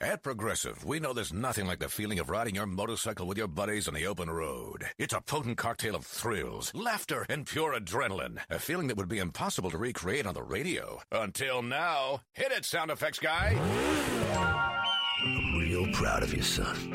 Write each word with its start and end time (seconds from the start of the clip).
At 0.00 0.22
Progressive, 0.22 0.84
we 0.84 1.00
know 1.00 1.14
there's 1.14 1.32
nothing 1.32 1.66
like 1.66 1.78
the 1.78 1.88
feeling 1.88 2.18
of 2.18 2.28
riding 2.28 2.54
your 2.54 2.66
motorcycle 2.66 3.26
with 3.26 3.38
your 3.38 3.48
buddies 3.48 3.88
on 3.88 3.94
the 3.94 4.06
open 4.06 4.28
road. 4.30 4.84
It's 4.98 5.14
a 5.14 5.22
potent 5.22 5.56
cocktail 5.56 5.94
of 5.94 6.04
thrills, 6.04 6.70
laughter, 6.74 7.24
and 7.30 7.46
pure 7.46 7.74
adrenaline. 7.74 8.38
A 8.50 8.58
feeling 8.58 8.88
that 8.88 8.98
would 8.98 9.08
be 9.08 9.18
impossible 9.18 9.70
to 9.70 9.78
recreate 9.78 10.26
on 10.26 10.34
the 10.34 10.42
radio. 10.42 11.00
Until 11.10 11.62
now. 11.62 12.20
Hit 12.34 12.52
it, 12.52 12.66
sound 12.66 12.90
effects 12.90 13.18
guy. 13.18 13.56
I'm 15.24 15.58
real 15.58 15.90
proud 15.94 16.22
of 16.22 16.34
you, 16.34 16.42
son. 16.42 16.92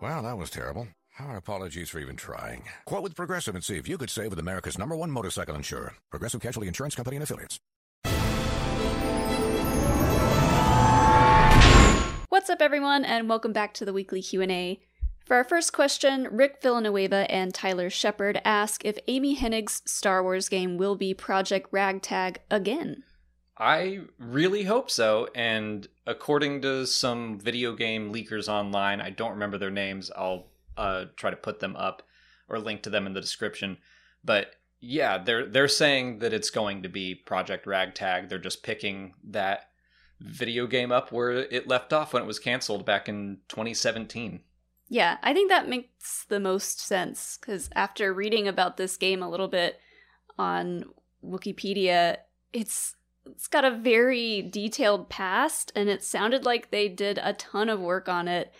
Well, 0.00 0.22
that 0.22 0.36
was 0.36 0.50
terrible. 0.50 0.88
Our 1.20 1.36
apologies 1.36 1.90
for 1.90 1.98
even 2.00 2.16
trying. 2.16 2.64
Quote 2.86 3.02
with 3.02 3.16
Progressive 3.16 3.54
and 3.54 3.64
see 3.64 3.76
if 3.76 3.88
you 3.88 3.98
could 3.98 4.10
save 4.10 4.30
with 4.30 4.38
America's 4.38 4.78
number 4.78 4.96
one 4.96 5.10
motorcycle 5.10 5.54
insurer. 5.56 5.94
Progressive 6.10 6.40
Casualty 6.40 6.68
Insurance 6.68 6.94
Company 6.94 7.16
and 7.16 7.22
Affiliates. 7.24 7.58
What's 12.30 12.50
up 12.50 12.60
everyone 12.60 13.06
and 13.06 13.26
welcome 13.26 13.54
back 13.54 13.72
to 13.74 13.86
the 13.86 13.92
weekly 13.94 14.20
Q&A. 14.20 14.82
For 15.24 15.36
our 15.36 15.44
first 15.44 15.72
question, 15.72 16.28
Rick 16.30 16.58
Villanueva 16.60 17.26
and 17.30 17.54
Tyler 17.54 17.88
Shepard 17.88 18.38
ask 18.44 18.84
if 18.84 18.98
Amy 19.08 19.34
Hennig's 19.34 19.80
Star 19.86 20.22
Wars 20.22 20.50
game 20.50 20.76
will 20.76 20.94
be 20.94 21.14
Project 21.14 21.68
Ragtag 21.72 22.40
again. 22.50 23.02
I 23.56 24.00
really 24.18 24.64
hope 24.64 24.90
so. 24.90 25.28
And 25.34 25.88
according 26.06 26.60
to 26.62 26.86
some 26.86 27.40
video 27.40 27.74
game 27.74 28.12
leakers 28.12 28.46
online, 28.46 29.00
I 29.00 29.08
don't 29.08 29.32
remember 29.32 29.56
their 29.56 29.70
names. 29.70 30.10
I'll 30.14 30.48
uh, 30.76 31.06
try 31.16 31.30
to 31.30 31.36
put 31.36 31.60
them 31.60 31.76
up 31.76 32.02
or 32.46 32.58
link 32.58 32.82
to 32.82 32.90
them 32.90 33.06
in 33.06 33.14
the 33.14 33.22
description. 33.22 33.78
But 34.22 34.54
yeah, 34.80 35.16
they're 35.16 35.46
they're 35.46 35.66
saying 35.66 36.18
that 36.18 36.34
it's 36.34 36.50
going 36.50 36.82
to 36.82 36.90
be 36.90 37.14
Project 37.14 37.66
Ragtag. 37.66 38.28
They're 38.28 38.38
just 38.38 38.62
picking 38.62 39.14
that 39.24 39.67
video 40.20 40.66
game 40.66 40.92
up 40.92 41.12
where 41.12 41.30
it 41.30 41.68
left 41.68 41.92
off 41.92 42.12
when 42.12 42.22
it 42.22 42.26
was 42.26 42.38
canceled 42.38 42.84
back 42.84 43.08
in 43.08 43.38
2017. 43.48 44.40
Yeah, 44.88 45.18
I 45.22 45.34
think 45.34 45.50
that 45.50 45.68
makes 45.68 46.24
the 46.24 46.40
most 46.40 46.80
sense 46.80 47.38
because 47.40 47.68
after 47.74 48.12
reading 48.12 48.48
about 48.48 48.76
this 48.76 48.96
game 48.96 49.22
a 49.22 49.28
little 49.28 49.48
bit 49.48 49.78
on 50.38 50.84
Wikipedia, 51.24 52.16
it's 52.52 52.94
it's 53.26 53.46
got 53.46 53.64
a 53.64 53.70
very 53.70 54.40
detailed 54.40 55.10
past 55.10 55.70
and 55.76 55.90
it 55.90 56.02
sounded 56.02 56.46
like 56.46 56.70
they 56.70 56.88
did 56.88 57.18
a 57.22 57.34
ton 57.34 57.68
of 57.68 57.80
work 57.80 58.08
on 58.08 58.26
it 58.26 58.54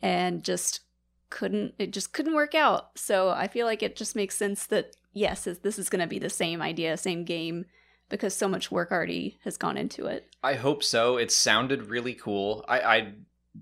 and 0.00 0.42
just 0.42 0.80
couldn't 1.28 1.74
it 1.78 1.92
just 1.92 2.14
couldn't 2.14 2.34
work 2.34 2.54
out. 2.54 2.98
So 2.98 3.28
I 3.28 3.46
feel 3.46 3.66
like 3.66 3.82
it 3.82 3.96
just 3.96 4.16
makes 4.16 4.36
sense 4.36 4.66
that 4.66 4.96
yes, 5.12 5.44
this 5.62 5.78
is 5.78 5.88
going 5.90 6.00
to 6.00 6.06
be 6.06 6.18
the 6.18 6.30
same 6.30 6.62
idea, 6.62 6.96
same 6.96 7.24
game 7.24 7.66
because 8.08 8.34
so 8.34 8.48
much 8.48 8.70
work 8.70 8.90
already 8.90 9.38
has 9.44 9.56
gone 9.56 9.76
into 9.76 10.06
it. 10.06 10.28
I 10.42 10.54
hope 10.54 10.82
so. 10.82 11.16
It 11.16 11.30
sounded 11.30 11.90
really 11.90 12.14
cool. 12.14 12.64
I, 12.68 12.80
I 12.80 13.12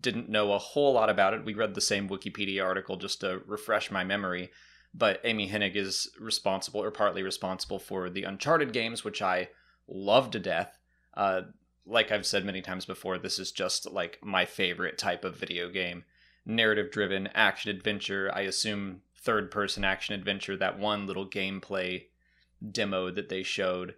didn't 0.01 0.29
know 0.29 0.53
a 0.53 0.59
whole 0.59 0.93
lot 0.93 1.11
about 1.11 1.35
it. 1.35 1.45
We 1.45 1.55
read 1.55 1.75
the 1.75 1.81
same 1.81 2.09
Wikipedia 2.09 2.65
article 2.65 2.97
just 2.97 3.21
to 3.21 3.43
refresh 3.47 3.91
my 3.91 4.05
memory. 4.05 4.51
But 4.93 5.21
Amy 5.25 5.49
Hennig 5.49 5.75
is 5.75 6.09
responsible, 6.21 6.81
or 6.81 6.91
partly 6.91 7.23
responsible, 7.23 7.81
for 7.81 8.09
the 8.09 8.23
Uncharted 8.25 8.73
games, 8.73 9.03
which 9.03 9.23
I 9.23 9.49
love 9.89 10.31
to 10.31 10.39
death. 10.39 10.79
Uh, 11.15 11.43
like 11.87 12.13
I've 12.13 12.27
said 12.27 12.45
many 12.45 12.63
times 12.63 12.85
before, 12.87 13.19
this 13.19 13.39
is 13.39 13.51
just 13.51 13.91
like 13.91 14.19
my 14.23 14.45
favorite 14.45 14.97
type 14.97 15.25
of 15.25 15.37
video 15.37 15.69
game. 15.69 16.05
Narrative 16.47 16.91
driven 16.91 17.29
action 17.35 17.71
adventure. 17.71 18.31
I 18.33 18.43
assume 18.43 19.03
third 19.17 19.51
person 19.51 19.85
action 19.85 20.15
adventure. 20.15 20.57
That 20.57 20.79
one 20.79 21.07
little 21.07 21.29
gameplay 21.29 22.05
demo 22.71 23.11
that 23.11 23.29
they 23.29 23.43
showed 23.43 23.95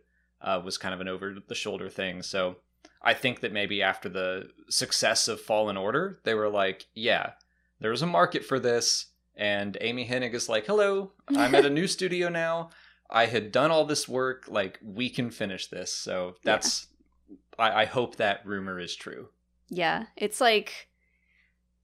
uh, 0.47 0.61
was 0.64 0.78
kind 0.78 0.94
of 0.94 1.00
an 1.00 1.08
over 1.08 1.34
the 1.47 1.55
shoulder 1.55 1.91
thing. 1.91 2.22
So 2.22 2.56
I 3.02 3.12
think 3.12 3.41
that 3.41 3.52
maybe 3.52 3.83
after 3.83 4.08
the 4.08 4.48
success 4.70 5.28
of 5.28 5.41
Fallen 5.41 5.77
Order, 5.77 6.20
they 6.25 6.34
were 6.34 6.48
like, 6.48 6.86
yeah, 6.94 7.33
there's 7.80 8.03
a 8.03 8.06
market 8.06 8.44
for 8.44 8.58
this. 8.58 9.06
And 9.37 9.76
Amy 9.82 10.09
Hennig 10.09 10.32
is 10.32 10.48
like, 10.48 10.65
hello, 10.65 11.12
I'm 11.28 11.54
at 11.54 11.66
a 11.66 11.70
new 11.70 11.87
studio 11.88 12.28
now. 12.31 12.70
I 13.10 13.26
had 13.26 13.53
done 13.53 13.70
all 13.70 13.84
this 13.84 14.09
work. 14.09 14.44
Like, 14.48 14.78
we 14.82 15.10
can 15.10 15.31
finish 15.31 15.66
this. 15.66 15.93
So 15.93 16.37
that's, 16.43 16.87
yeah. 17.28 17.65
I, 17.66 17.82
I 17.82 17.84
hope 17.84 18.16
that 18.16 18.47
rumor 18.47 18.81
is 18.81 18.97
true. 18.97 19.28
Yeah. 19.69 20.04
It's 20.16 20.41
like 20.41 20.88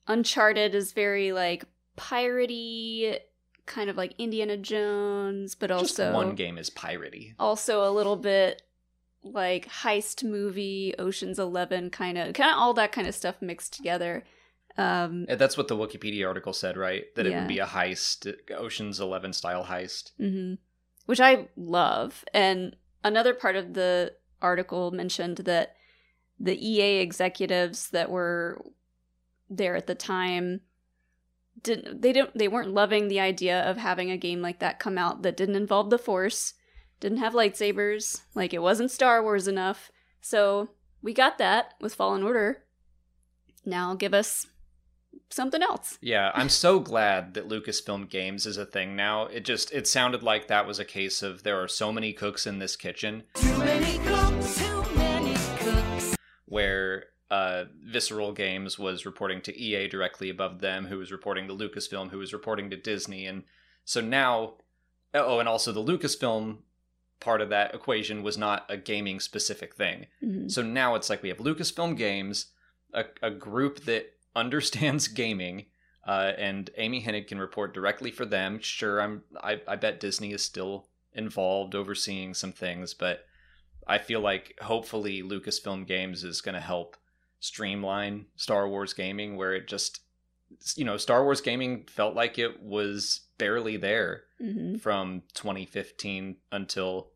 Uncharted 0.06 0.74
is 0.74 0.92
very 0.92 1.32
like 1.32 1.64
piratey, 1.96 3.18
kind 3.66 3.88
of 3.88 3.96
like 3.96 4.14
Indiana 4.18 4.56
Jones, 4.56 5.54
but 5.54 5.68
Just 5.68 6.00
also. 6.00 6.12
one 6.12 6.34
game 6.34 6.58
is 6.58 6.70
piratey. 6.70 7.34
Also 7.38 7.88
a 7.88 7.90
little 7.90 8.16
bit 8.16 8.62
like 9.22 9.68
heist 9.68 10.24
movie, 10.24 10.94
Ocean's 10.98 11.38
Eleven, 11.38 11.90
kind 11.90 12.18
of, 12.18 12.34
kind 12.34 12.50
of 12.50 12.56
all 12.58 12.74
that 12.74 12.92
kind 12.92 13.06
of 13.06 13.14
stuff 13.14 13.40
mixed 13.40 13.74
together. 13.74 14.24
Um, 14.76 15.26
That's 15.28 15.56
what 15.56 15.68
the 15.68 15.76
Wikipedia 15.76 16.26
article 16.26 16.52
said, 16.52 16.76
right? 16.76 17.04
That 17.14 17.26
yeah. 17.26 17.32
it 17.32 17.40
would 17.40 17.48
be 17.48 17.58
a 17.58 17.66
heist, 17.66 18.32
Ocean's 18.50 19.00
Eleven 19.00 19.32
style 19.32 19.64
heist. 19.64 20.12
Mm-hmm. 20.20 20.54
Which 21.06 21.20
I 21.20 21.48
love. 21.56 22.24
And 22.32 22.76
another 23.04 23.34
part 23.34 23.56
of 23.56 23.74
the 23.74 24.14
article 24.40 24.90
mentioned 24.90 25.38
that 25.38 25.76
the 26.38 26.56
EA 26.56 27.00
executives 27.00 27.90
that 27.90 28.10
were 28.10 28.64
there 29.48 29.76
at 29.76 29.86
the 29.86 29.94
time 29.94 30.62
didn't 31.62 32.02
they 32.02 32.12
don't 32.12 32.36
they 32.36 32.48
weren't 32.48 32.72
loving 32.72 33.08
the 33.08 33.20
idea 33.20 33.62
of 33.62 33.76
having 33.76 34.10
a 34.10 34.16
game 34.16 34.42
like 34.42 34.58
that 34.58 34.78
come 34.78 34.98
out 34.98 35.22
that 35.22 35.36
didn't 35.36 35.56
involve 35.56 35.90
the 35.90 35.98
force 35.98 36.54
didn't 37.02 37.18
have 37.18 37.34
lightsabers, 37.34 38.22
like 38.34 38.54
it 38.54 38.62
wasn't 38.62 38.90
Star 38.90 39.22
Wars 39.22 39.48
enough. 39.48 39.90
So 40.20 40.70
we 41.02 41.12
got 41.12 41.36
that 41.38 41.74
with 41.80 41.96
Fallen 41.96 42.22
Order. 42.22 42.62
Now 43.66 43.94
give 43.94 44.14
us 44.14 44.46
something 45.28 45.62
else. 45.62 45.98
Yeah, 46.00 46.30
I'm 46.32 46.48
so 46.48 46.78
glad 46.78 47.34
that 47.34 47.48
Lucasfilm 47.48 48.08
Games 48.08 48.46
is 48.46 48.56
a 48.56 48.64
thing 48.64 48.94
now. 48.94 49.26
It 49.26 49.44
just 49.44 49.72
it 49.72 49.88
sounded 49.88 50.22
like 50.22 50.46
that 50.46 50.66
was 50.66 50.78
a 50.78 50.84
case 50.84 51.22
of 51.22 51.42
there 51.42 51.60
are 51.60 51.68
so 51.68 51.92
many 51.92 52.12
cooks 52.12 52.46
in 52.46 52.60
this 52.60 52.76
kitchen. 52.76 53.24
Uh, 57.32 57.64
Visceral 57.82 58.32
Games 58.32 58.78
was 58.78 59.06
reporting 59.06 59.40
to 59.40 59.58
EA 59.58 59.88
directly 59.88 60.28
above 60.28 60.60
them, 60.60 60.84
who 60.84 60.98
was 60.98 61.10
reporting 61.10 61.48
to 61.48 61.54
Lucasfilm, 61.54 62.10
who 62.10 62.18
was 62.18 62.34
reporting 62.34 62.68
to 62.68 62.76
Disney, 62.76 63.24
and 63.24 63.44
so 63.86 64.02
now, 64.02 64.56
oh, 65.14 65.38
and 65.40 65.48
also 65.48 65.72
the 65.72 65.82
Lucasfilm 65.82 66.58
part 67.20 67.40
of 67.40 67.48
that 67.48 67.74
equation 67.74 68.22
was 68.22 68.36
not 68.36 68.66
a 68.68 68.76
gaming 68.76 69.18
specific 69.18 69.74
thing. 69.74 70.08
Mm-hmm. 70.22 70.48
So 70.48 70.60
now 70.60 70.94
it's 70.94 71.08
like 71.08 71.22
we 71.22 71.30
have 71.30 71.38
Lucasfilm 71.38 71.96
Games, 71.96 72.46
a, 72.92 73.04
a 73.22 73.30
group 73.30 73.84
that 73.86 74.12
understands 74.36 75.08
gaming, 75.08 75.64
uh, 76.06 76.32
and 76.36 76.68
Amy 76.76 77.02
Hennig 77.02 77.28
can 77.28 77.38
report 77.38 77.72
directly 77.72 78.10
for 78.10 78.26
them. 78.26 78.60
Sure, 78.60 79.00
I'm. 79.00 79.22
I, 79.42 79.58
I 79.66 79.76
bet 79.76 80.00
Disney 80.00 80.32
is 80.32 80.42
still 80.42 80.86
involved, 81.14 81.74
overseeing 81.74 82.34
some 82.34 82.52
things, 82.52 82.92
but 82.92 83.24
I 83.86 83.96
feel 83.96 84.20
like 84.20 84.58
hopefully 84.60 85.22
Lucasfilm 85.22 85.86
Games 85.86 86.24
is 86.24 86.42
going 86.42 86.56
to 86.56 86.60
help 86.60 86.98
streamline 87.42 88.26
Star 88.36 88.68
Wars 88.68 88.94
gaming, 88.94 89.36
where 89.36 89.52
it 89.52 89.66
just, 89.66 90.00
you 90.76 90.84
know, 90.84 90.96
Star 90.96 91.24
Wars 91.24 91.40
gaming 91.40 91.84
felt 91.88 92.14
like 92.14 92.38
it 92.38 92.62
was 92.62 93.22
barely 93.36 93.76
there 93.76 94.22
mm-hmm. 94.40 94.76
from 94.76 95.22
2015 95.34 96.36
until 96.52 97.10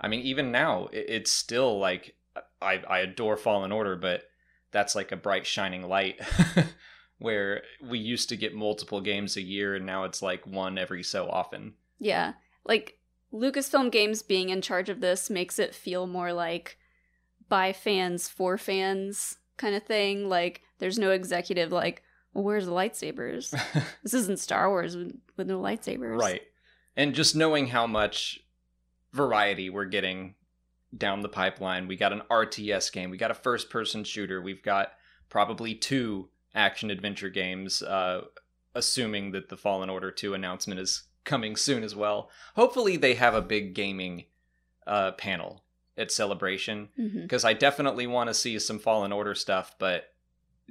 I 0.00 0.08
mean, 0.08 0.20
even 0.20 0.52
now, 0.52 0.88
it's 0.92 1.32
still 1.32 1.78
like 1.78 2.14
I, 2.60 2.82
I 2.88 2.98
adore 3.00 3.36
Fallen 3.36 3.72
Order, 3.72 3.96
but 3.96 4.24
that's 4.70 4.94
like 4.94 5.12
a 5.12 5.16
bright 5.16 5.46
shining 5.46 5.82
light 5.82 6.20
where 7.18 7.62
we 7.82 7.98
used 7.98 8.28
to 8.28 8.36
get 8.36 8.54
multiple 8.54 9.00
games 9.00 9.36
a 9.36 9.42
year 9.42 9.74
and 9.74 9.86
now 9.86 10.04
it's 10.04 10.22
like 10.22 10.46
one 10.46 10.78
every 10.78 11.02
so 11.02 11.28
often. 11.28 11.74
Yeah. 11.98 12.34
Like 12.64 12.98
Lucasfilm 13.32 13.90
Games 13.90 14.22
being 14.22 14.50
in 14.50 14.62
charge 14.62 14.88
of 14.88 15.00
this 15.00 15.30
makes 15.30 15.58
it 15.58 15.74
feel 15.74 16.06
more 16.06 16.32
like 16.32 16.78
by 17.48 17.72
fans 17.72 18.28
for 18.28 18.56
fans 18.58 19.38
kind 19.58 19.74
of 19.74 19.82
thing. 19.82 20.28
Like 20.28 20.62
there's 20.78 20.98
no 20.98 21.10
executive 21.10 21.72
like, 21.72 22.02
well, 22.32 22.44
where's 22.44 22.66
the 22.66 22.72
lightsabers? 22.72 23.50
this 24.02 24.14
isn't 24.14 24.38
Star 24.38 24.68
Wars 24.70 24.96
with, 24.96 25.16
with 25.36 25.46
no 25.46 25.60
lightsabers. 25.60 26.18
Right. 26.18 26.42
And 26.96 27.14
just 27.14 27.36
knowing 27.36 27.68
how 27.68 27.86
much 27.86 28.40
variety 29.12 29.70
we're 29.70 29.84
getting 29.84 30.34
down 30.96 31.20
the 31.20 31.28
pipeline. 31.28 31.88
We 31.88 31.96
got 31.96 32.12
an 32.12 32.22
RTS 32.30 32.92
game, 32.92 33.10
we 33.10 33.18
got 33.18 33.30
a 33.30 33.34
first 33.34 33.70
person 33.70 34.04
shooter, 34.04 34.40
we've 34.40 34.62
got 34.62 34.92
probably 35.28 35.74
two 35.74 36.30
action 36.54 36.90
adventure 36.90 37.28
games, 37.28 37.82
uh, 37.82 38.22
assuming 38.74 39.32
that 39.32 39.48
the 39.48 39.56
Fallen 39.56 39.90
Order 39.90 40.10
2 40.10 40.34
announcement 40.34 40.80
is 40.80 41.04
coming 41.24 41.56
soon 41.56 41.82
as 41.84 41.94
well. 41.94 42.30
Hopefully, 42.56 42.96
they 42.96 43.14
have 43.14 43.34
a 43.34 43.42
big 43.42 43.74
gaming 43.74 44.24
uh, 44.86 45.12
panel 45.12 45.64
at 45.98 46.10
Celebration 46.10 46.88
because 46.96 47.42
mm-hmm. 47.42 47.48
I 47.48 47.52
definitely 47.52 48.06
want 48.06 48.28
to 48.28 48.34
see 48.34 48.58
some 48.58 48.78
Fallen 48.78 49.12
Order 49.12 49.34
stuff, 49.34 49.74
but 49.78 50.04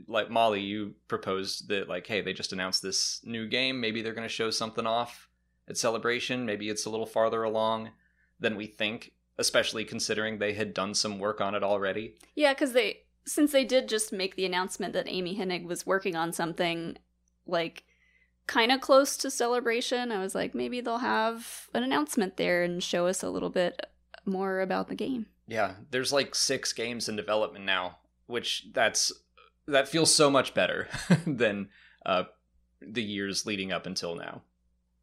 like 0.07 0.29
Molly, 0.31 0.61
you 0.61 0.95
proposed 1.07 1.69
that 1.69 1.89
like, 1.89 2.07
hey, 2.07 2.21
they 2.21 2.33
just 2.33 2.53
announced 2.53 2.81
this 2.81 3.19
new 3.23 3.47
game. 3.47 3.79
Maybe 3.79 4.01
they're 4.01 4.13
going 4.13 4.27
to 4.27 4.33
show 4.33 4.49
something 4.51 4.87
off 4.87 5.27
at 5.67 5.77
Celebration. 5.77 6.45
Maybe 6.45 6.69
it's 6.69 6.85
a 6.85 6.89
little 6.89 7.05
farther 7.05 7.43
along 7.43 7.89
than 8.39 8.55
we 8.55 8.67
think. 8.67 9.11
especially 9.37 9.85
considering 9.85 10.37
they 10.37 10.53
had 10.53 10.73
done 10.73 10.93
some 10.93 11.19
work 11.19 11.41
on 11.41 11.55
it 11.55 11.63
already. 11.63 12.15
Yeah, 12.35 12.53
because 12.53 12.73
they 12.73 13.01
since 13.25 13.51
they 13.51 13.65
did 13.65 13.89
just 13.89 14.13
make 14.13 14.35
the 14.35 14.45
announcement 14.45 14.93
that 14.93 15.07
Amy 15.07 15.37
Hennig 15.37 15.65
was 15.65 15.85
working 15.85 16.15
on 16.15 16.31
something 16.31 16.97
like 17.45 17.83
kind 18.47 18.71
of 18.71 18.79
close 18.79 19.17
to 19.17 19.29
celebration, 19.29 20.11
I 20.11 20.19
was 20.19 20.33
like, 20.33 20.55
maybe 20.55 20.79
they'll 20.79 20.99
have 20.99 21.67
an 21.73 21.83
announcement 21.83 22.37
there 22.37 22.63
and 22.63 22.81
show 22.81 23.07
us 23.07 23.21
a 23.21 23.29
little 23.29 23.49
bit 23.49 23.85
more 24.27 24.59
about 24.61 24.89
the 24.89 24.95
game. 24.95 25.27
Yeah, 25.47 25.75
there's 25.91 26.13
like 26.13 26.35
six 26.35 26.73
games 26.73 27.07
in 27.07 27.15
development 27.15 27.65
now, 27.65 27.97
which 28.27 28.67
that's 28.73 29.11
that 29.67 29.87
feels 29.87 30.13
so 30.13 30.29
much 30.29 30.53
better 30.53 30.87
than 31.25 31.69
uh, 32.05 32.23
the 32.81 33.03
years 33.03 33.45
leading 33.45 33.71
up 33.71 33.85
until 33.85 34.15
now. 34.15 34.41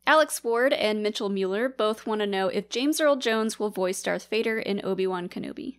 Alex 0.06 0.44
Ward 0.44 0.72
and 0.72 1.02
Mitchell 1.02 1.30
Mueller 1.30 1.68
both 1.68 2.06
want 2.06 2.20
to 2.20 2.26
know 2.26 2.48
if 2.48 2.68
James 2.68 3.00
Earl 3.00 3.16
Jones 3.16 3.58
will 3.58 3.70
voice 3.70 4.02
Darth 4.02 4.26
Vader 4.26 4.58
in 4.58 4.84
Obi 4.84 5.06
Wan 5.06 5.28
Kenobi. 5.28 5.78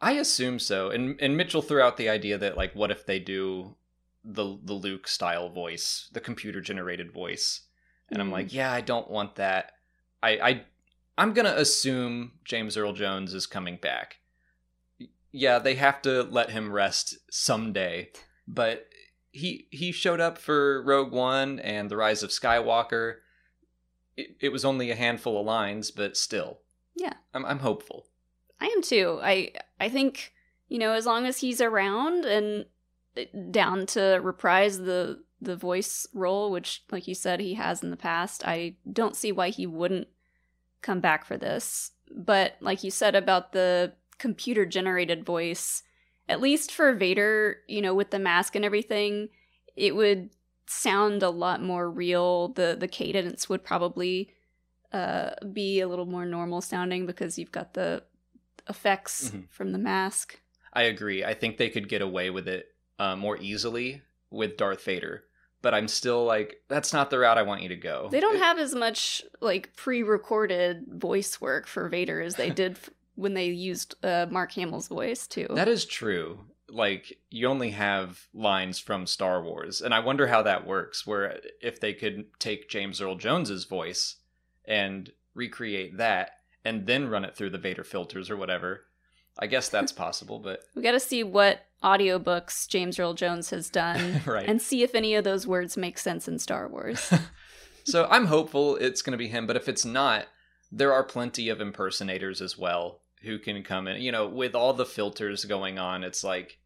I 0.00 0.12
assume 0.12 0.58
so. 0.58 0.90
And 0.90 1.20
and 1.20 1.36
Mitchell 1.36 1.62
threw 1.62 1.82
out 1.82 1.96
the 1.96 2.08
idea 2.08 2.38
that 2.38 2.56
like 2.56 2.74
what 2.74 2.90
if 2.90 3.04
they 3.04 3.18
do 3.18 3.76
the 4.24 4.58
the 4.62 4.72
Luke 4.72 5.06
style 5.06 5.50
voice, 5.50 6.08
the 6.12 6.20
computer 6.20 6.60
generated 6.60 7.12
voice. 7.12 7.62
And 8.08 8.18
mm. 8.18 8.22
I'm 8.22 8.30
like, 8.30 8.52
yeah, 8.52 8.72
I 8.72 8.80
don't 8.80 9.10
want 9.10 9.36
that. 9.36 9.72
I 10.22 10.30
I 10.30 10.64
I'm 11.20 11.34
going 11.34 11.44
to 11.44 11.60
assume 11.60 12.32
James 12.46 12.78
Earl 12.78 12.94
Jones 12.94 13.34
is 13.34 13.46
coming 13.46 13.76
back. 13.76 14.20
Yeah, 15.32 15.58
they 15.58 15.74
have 15.74 16.00
to 16.02 16.22
let 16.22 16.48
him 16.48 16.72
rest 16.72 17.18
someday, 17.30 18.08
but 18.48 18.86
he 19.30 19.68
he 19.70 19.92
showed 19.92 20.18
up 20.18 20.38
for 20.38 20.82
Rogue 20.82 21.12
One 21.12 21.58
and 21.60 21.90
The 21.90 21.98
Rise 21.98 22.22
of 22.22 22.30
Skywalker. 22.30 23.16
It, 24.16 24.36
it 24.40 24.48
was 24.48 24.64
only 24.64 24.90
a 24.90 24.96
handful 24.96 25.38
of 25.38 25.44
lines, 25.44 25.90
but 25.90 26.16
still. 26.16 26.60
Yeah. 26.96 27.12
I'm 27.34 27.44
I'm 27.44 27.58
hopeful. 27.58 28.06
I 28.58 28.68
am 28.68 28.80
too. 28.80 29.20
I 29.22 29.52
I 29.78 29.90
think 29.90 30.32
you 30.70 30.78
know 30.78 30.94
as 30.94 31.04
long 31.04 31.26
as 31.26 31.36
he's 31.36 31.60
around 31.60 32.24
and 32.24 32.64
eh, 33.18 33.26
down 33.50 33.84
to 33.88 34.20
reprise 34.22 34.78
the 34.78 35.22
the 35.38 35.54
voice 35.54 36.06
role, 36.14 36.50
which 36.50 36.82
like 36.90 37.06
you 37.06 37.14
said 37.14 37.40
he 37.40 37.54
has 37.54 37.82
in 37.82 37.90
the 37.90 37.96
past, 37.96 38.42
I 38.46 38.76
don't 38.90 39.14
see 39.14 39.32
why 39.32 39.50
he 39.50 39.66
wouldn't 39.66 40.08
come 40.82 41.00
back 41.00 41.24
for 41.24 41.36
this. 41.36 41.92
But 42.14 42.56
like 42.60 42.82
you 42.82 42.90
said 42.90 43.14
about 43.14 43.52
the 43.52 43.92
computer 44.18 44.66
generated 44.66 45.24
voice, 45.24 45.82
at 46.28 46.40
least 46.40 46.72
for 46.72 46.92
Vader, 46.94 47.58
you 47.68 47.82
know, 47.82 47.94
with 47.94 48.10
the 48.10 48.18
mask 48.18 48.54
and 48.54 48.64
everything, 48.64 49.28
it 49.76 49.94
would 49.94 50.30
sound 50.66 51.22
a 51.22 51.30
lot 51.30 51.62
more 51.62 51.90
real. 51.90 52.48
The 52.48 52.76
the 52.78 52.88
cadence 52.88 53.48
would 53.48 53.64
probably 53.64 54.30
uh, 54.92 55.30
be 55.52 55.80
a 55.80 55.88
little 55.88 56.06
more 56.06 56.26
normal 56.26 56.60
sounding 56.60 57.06
because 57.06 57.38
you've 57.38 57.52
got 57.52 57.74
the 57.74 58.02
effects 58.68 59.28
mm-hmm. 59.28 59.40
from 59.50 59.72
the 59.72 59.78
mask. 59.78 60.40
I 60.72 60.82
agree. 60.82 61.24
I 61.24 61.34
think 61.34 61.56
they 61.56 61.68
could 61.68 61.88
get 61.88 62.02
away 62.02 62.30
with 62.30 62.46
it 62.46 62.68
uh, 62.98 63.16
more 63.16 63.36
easily 63.38 64.02
with 64.30 64.56
Darth 64.56 64.84
Vader. 64.84 65.24
But 65.62 65.74
I'm 65.74 65.88
still 65.88 66.24
like, 66.24 66.62
that's 66.68 66.92
not 66.92 67.10
the 67.10 67.18
route 67.18 67.36
I 67.36 67.42
want 67.42 67.62
you 67.62 67.68
to 67.68 67.76
go. 67.76 68.08
They 68.10 68.20
don't 68.20 68.36
it, 68.36 68.42
have 68.42 68.58
as 68.58 68.74
much 68.74 69.22
like 69.40 69.76
pre-recorded 69.76 70.86
voice 70.88 71.40
work 71.40 71.66
for 71.66 71.88
Vader 71.88 72.20
as 72.22 72.36
they 72.36 72.50
did 72.50 72.72
f- 72.72 72.90
when 73.14 73.34
they 73.34 73.46
used 73.46 73.94
uh, 74.02 74.26
Mark 74.30 74.52
Hamill's 74.52 74.88
voice 74.88 75.26
too. 75.26 75.46
That 75.50 75.68
is 75.68 75.84
true. 75.84 76.40
Like 76.68 77.18
you 77.28 77.48
only 77.48 77.70
have 77.72 78.28
lines 78.32 78.78
from 78.78 79.06
Star 79.06 79.42
Wars, 79.42 79.82
and 79.82 79.92
I 79.92 79.98
wonder 80.00 80.28
how 80.28 80.42
that 80.42 80.66
works. 80.66 81.06
Where 81.06 81.40
if 81.60 81.80
they 81.80 81.92
could 81.92 82.26
take 82.38 82.70
James 82.70 83.00
Earl 83.00 83.16
Jones's 83.16 83.64
voice 83.64 84.16
and 84.64 85.12
recreate 85.34 85.98
that, 85.98 86.30
and 86.64 86.86
then 86.86 87.08
run 87.08 87.24
it 87.24 87.36
through 87.36 87.50
the 87.50 87.58
Vader 87.58 87.84
filters 87.84 88.30
or 88.30 88.36
whatever. 88.36 88.84
I 89.40 89.46
guess 89.46 89.68
that's 89.68 89.92
possible, 89.92 90.38
but 90.38 90.62
we 90.74 90.82
got 90.82 90.92
to 90.92 91.00
see 91.00 91.24
what 91.24 91.66
audiobooks 91.82 92.68
James 92.68 92.98
Earl 92.98 93.14
Jones 93.14 93.50
has 93.50 93.70
done 93.70 94.20
right. 94.26 94.46
and 94.46 94.60
see 94.60 94.82
if 94.82 94.94
any 94.94 95.14
of 95.14 95.24
those 95.24 95.46
words 95.46 95.76
make 95.76 95.98
sense 95.98 96.28
in 96.28 96.38
Star 96.38 96.68
Wars. 96.68 97.12
so 97.84 98.06
I'm 98.10 98.26
hopeful 98.26 98.76
it's 98.76 99.02
going 99.02 99.12
to 99.12 99.18
be 99.18 99.28
him, 99.28 99.46
but 99.46 99.56
if 99.56 99.68
it's 99.68 99.84
not, 99.84 100.26
there 100.70 100.92
are 100.92 101.02
plenty 101.02 101.48
of 101.48 101.60
impersonators 101.60 102.42
as 102.42 102.58
well 102.58 103.00
who 103.22 103.38
can 103.38 103.62
come 103.62 103.88
in. 103.88 104.00
You 104.02 104.12
know, 104.12 104.28
with 104.28 104.54
all 104.54 104.72
the 104.72 104.86
filters 104.86 105.44
going 105.44 105.78
on, 105.78 106.04
it's 106.04 106.22
like 106.22 106.58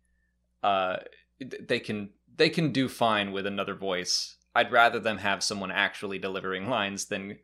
uh 0.62 0.96
they 1.40 1.78
can 1.78 2.10
they 2.36 2.48
can 2.48 2.72
do 2.72 2.88
fine 2.88 3.32
with 3.32 3.46
another 3.46 3.74
voice. 3.74 4.36
I'd 4.54 4.72
rather 4.72 4.98
them 4.98 5.18
have 5.18 5.42
someone 5.42 5.70
actually 5.70 6.18
delivering 6.18 6.68
lines 6.68 7.06
than 7.06 7.38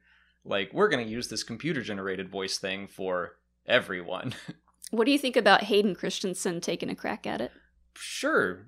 like 0.44 0.73
we're 0.73 0.88
going 0.88 1.05
to 1.05 1.11
use 1.11 1.29
this 1.29 1.43
computer 1.43 1.83
generated 1.83 2.29
voice 2.29 2.59
thing 2.59 2.87
for 2.87 3.37
everyone. 3.67 4.35
What 4.90 5.04
do 5.04 5.12
you 5.12 5.19
think 5.19 5.37
about 5.37 5.64
Hayden 5.64 5.94
Christensen 5.94 6.60
taking 6.60 6.90
a 6.90 6.94
crack 6.94 7.26
at 7.26 7.40
it? 7.40 7.52
Sure. 7.94 8.66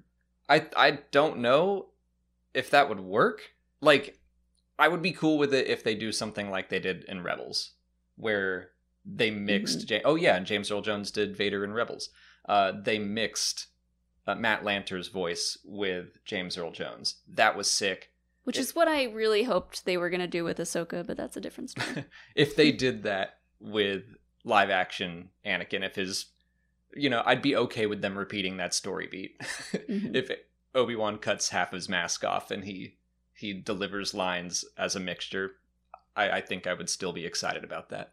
I 0.48 0.66
I 0.76 0.98
don't 1.10 1.38
know 1.38 1.86
if 2.54 2.70
that 2.70 2.88
would 2.88 3.00
work. 3.00 3.52
Like 3.80 4.19
I 4.78 4.88
would 4.88 5.02
be 5.02 5.12
cool 5.12 5.38
with 5.38 5.52
it 5.52 5.66
if 5.66 5.84
they 5.84 5.94
do 5.94 6.12
something 6.12 6.50
like 6.50 6.69
they 6.69 6.80
did 6.80 7.04
in 7.04 7.22
Rebels 7.22 7.72
where 8.16 8.70
they 9.04 9.30
mixed 9.30 9.86
mm-hmm. 9.88 10.02
Oh 10.04 10.14
yeah, 10.14 10.36
and 10.36 10.46
James 10.46 10.70
Earl 10.70 10.82
Jones 10.82 11.10
did 11.10 11.36
Vader 11.36 11.64
in 11.64 11.72
Rebels. 11.72 12.10
Uh 12.48 12.72
they 12.72 12.98
mixed 12.98 13.69
uh, 14.26 14.34
Matt 14.34 14.64
Lanter's 14.64 15.08
voice 15.08 15.58
with 15.64 16.24
James 16.24 16.56
Earl 16.56 16.72
Jones. 16.72 17.16
That 17.28 17.56
was 17.56 17.70
sick. 17.70 18.10
Which 18.44 18.58
is 18.58 18.74
what 18.74 18.88
I 18.88 19.04
really 19.04 19.44
hoped 19.44 19.84
they 19.84 19.96
were 19.96 20.10
going 20.10 20.20
to 20.20 20.26
do 20.26 20.42
with 20.42 20.58
Ahsoka, 20.58 21.06
but 21.06 21.16
that's 21.16 21.36
a 21.36 21.40
different 21.40 21.70
story. 21.70 22.04
if 22.34 22.56
they 22.56 22.72
did 22.72 23.04
that 23.04 23.38
with 23.60 24.02
live 24.44 24.71
action 24.71 25.31
Anakin, 25.44 25.85
if 25.85 25.94
his, 25.94 26.27
you 26.94 27.11
know, 27.11 27.23
I'd 27.25 27.43
be 27.43 27.56
okay 27.56 27.87
with 27.87 28.03
them 28.03 28.17
repeating 28.17 28.56
that 28.56 28.75
story 28.75 29.09
beat. 29.11 29.39
mm-hmm. 29.41 30.15
If 30.15 30.31
Obi 30.75 30.97
Wan 30.97 31.19
cuts 31.19 31.50
half 31.50 31.73
his 31.73 31.89
mask 31.89 32.25
off 32.25 32.50
and 32.50 32.65
he 32.65 32.97
he 33.35 33.53
delivers 33.53 34.15
lines 34.15 34.65
as 34.79 34.94
a 34.94 35.00
mixture, 35.00 35.53
I, 36.15 36.31
I 36.31 36.41
think 36.41 36.67
I 36.67 36.75
would 36.75 36.89
still 36.89 37.12
be 37.12 37.27
excited 37.27 37.65
about 37.65 37.89
that. 37.91 38.12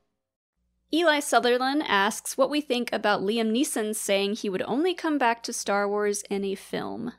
Eli 0.93 1.19
Sutherland 1.19 1.83
asks 1.87 2.37
what 2.37 2.49
we 2.49 2.59
think 2.59 2.91
about 2.91 3.21
Liam 3.21 3.51
Neeson 3.51 3.95
saying 3.95 4.35
he 4.35 4.49
would 4.49 4.61
only 4.63 4.93
come 4.93 5.17
back 5.17 5.41
to 5.43 5.53
Star 5.53 5.87
Wars 5.87 6.23
in 6.29 6.43
a 6.43 6.55
film. 6.55 7.13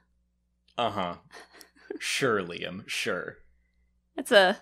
Uh 0.77 0.91
huh. 0.91 1.15
sure, 1.99 2.43
Liam. 2.43 2.87
Sure. 2.87 3.39
It's 4.17 4.31
a 4.31 4.59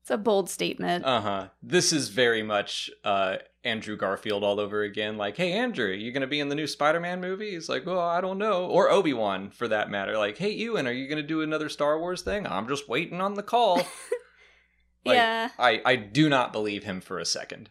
it's 0.00 0.10
a 0.10 0.16
bold 0.16 0.48
statement. 0.48 1.04
Uh 1.04 1.20
huh. 1.20 1.48
This 1.62 1.92
is 1.92 2.08
very 2.08 2.42
much 2.42 2.90
uh, 3.04 3.36
Andrew 3.62 3.94
Garfield 3.94 4.42
all 4.42 4.58
over 4.58 4.82
again. 4.82 5.18
Like, 5.18 5.36
hey, 5.36 5.52
Andrew, 5.52 5.90
you 5.90 6.10
gonna 6.12 6.26
be 6.26 6.40
in 6.40 6.48
the 6.48 6.54
new 6.54 6.66
Spider-Man 6.66 7.20
movie? 7.20 7.50
He's 7.50 7.68
like, 7.68 7.84
well, 7.84 8.00
I 8.00 8.22
don't 8.22 8.38
know. 8.38 8.64
Or 8.64 8.90
Obi 8.90 9.12
Wan, 9.12 9.50
for 9.50 9.68
that 9.68 9.90
matter. 9.90 10.16
Like, 10.16 10.38
hey, 10.38 10.50
Ewan, 10.52 10.86
are 10.86 10.92
you 10.92 11.08
gonna 11.08 11.22
do 11.22 11.42
another 11.42 11.68
Star 11.68 11.98
Wars 11.98 12.22
thing? 12.22 12.46
I'm 12.46 12.68
just 12.68 12.88
waiting 12.88 13.20
on 13.20 13.34
the 13.34 13.42
call. 13.42 13.76
like, 15.04 15.16
yeah. 15.16 15.50
I 15.58 15.82
I 15.84 15.96
do 15.96 16.30
not 16.30 16.54
believe 16.54 16.84
him 16.84 17.02
for 17.02 17.18
a 17.18 17.26
second. 17.26 17.68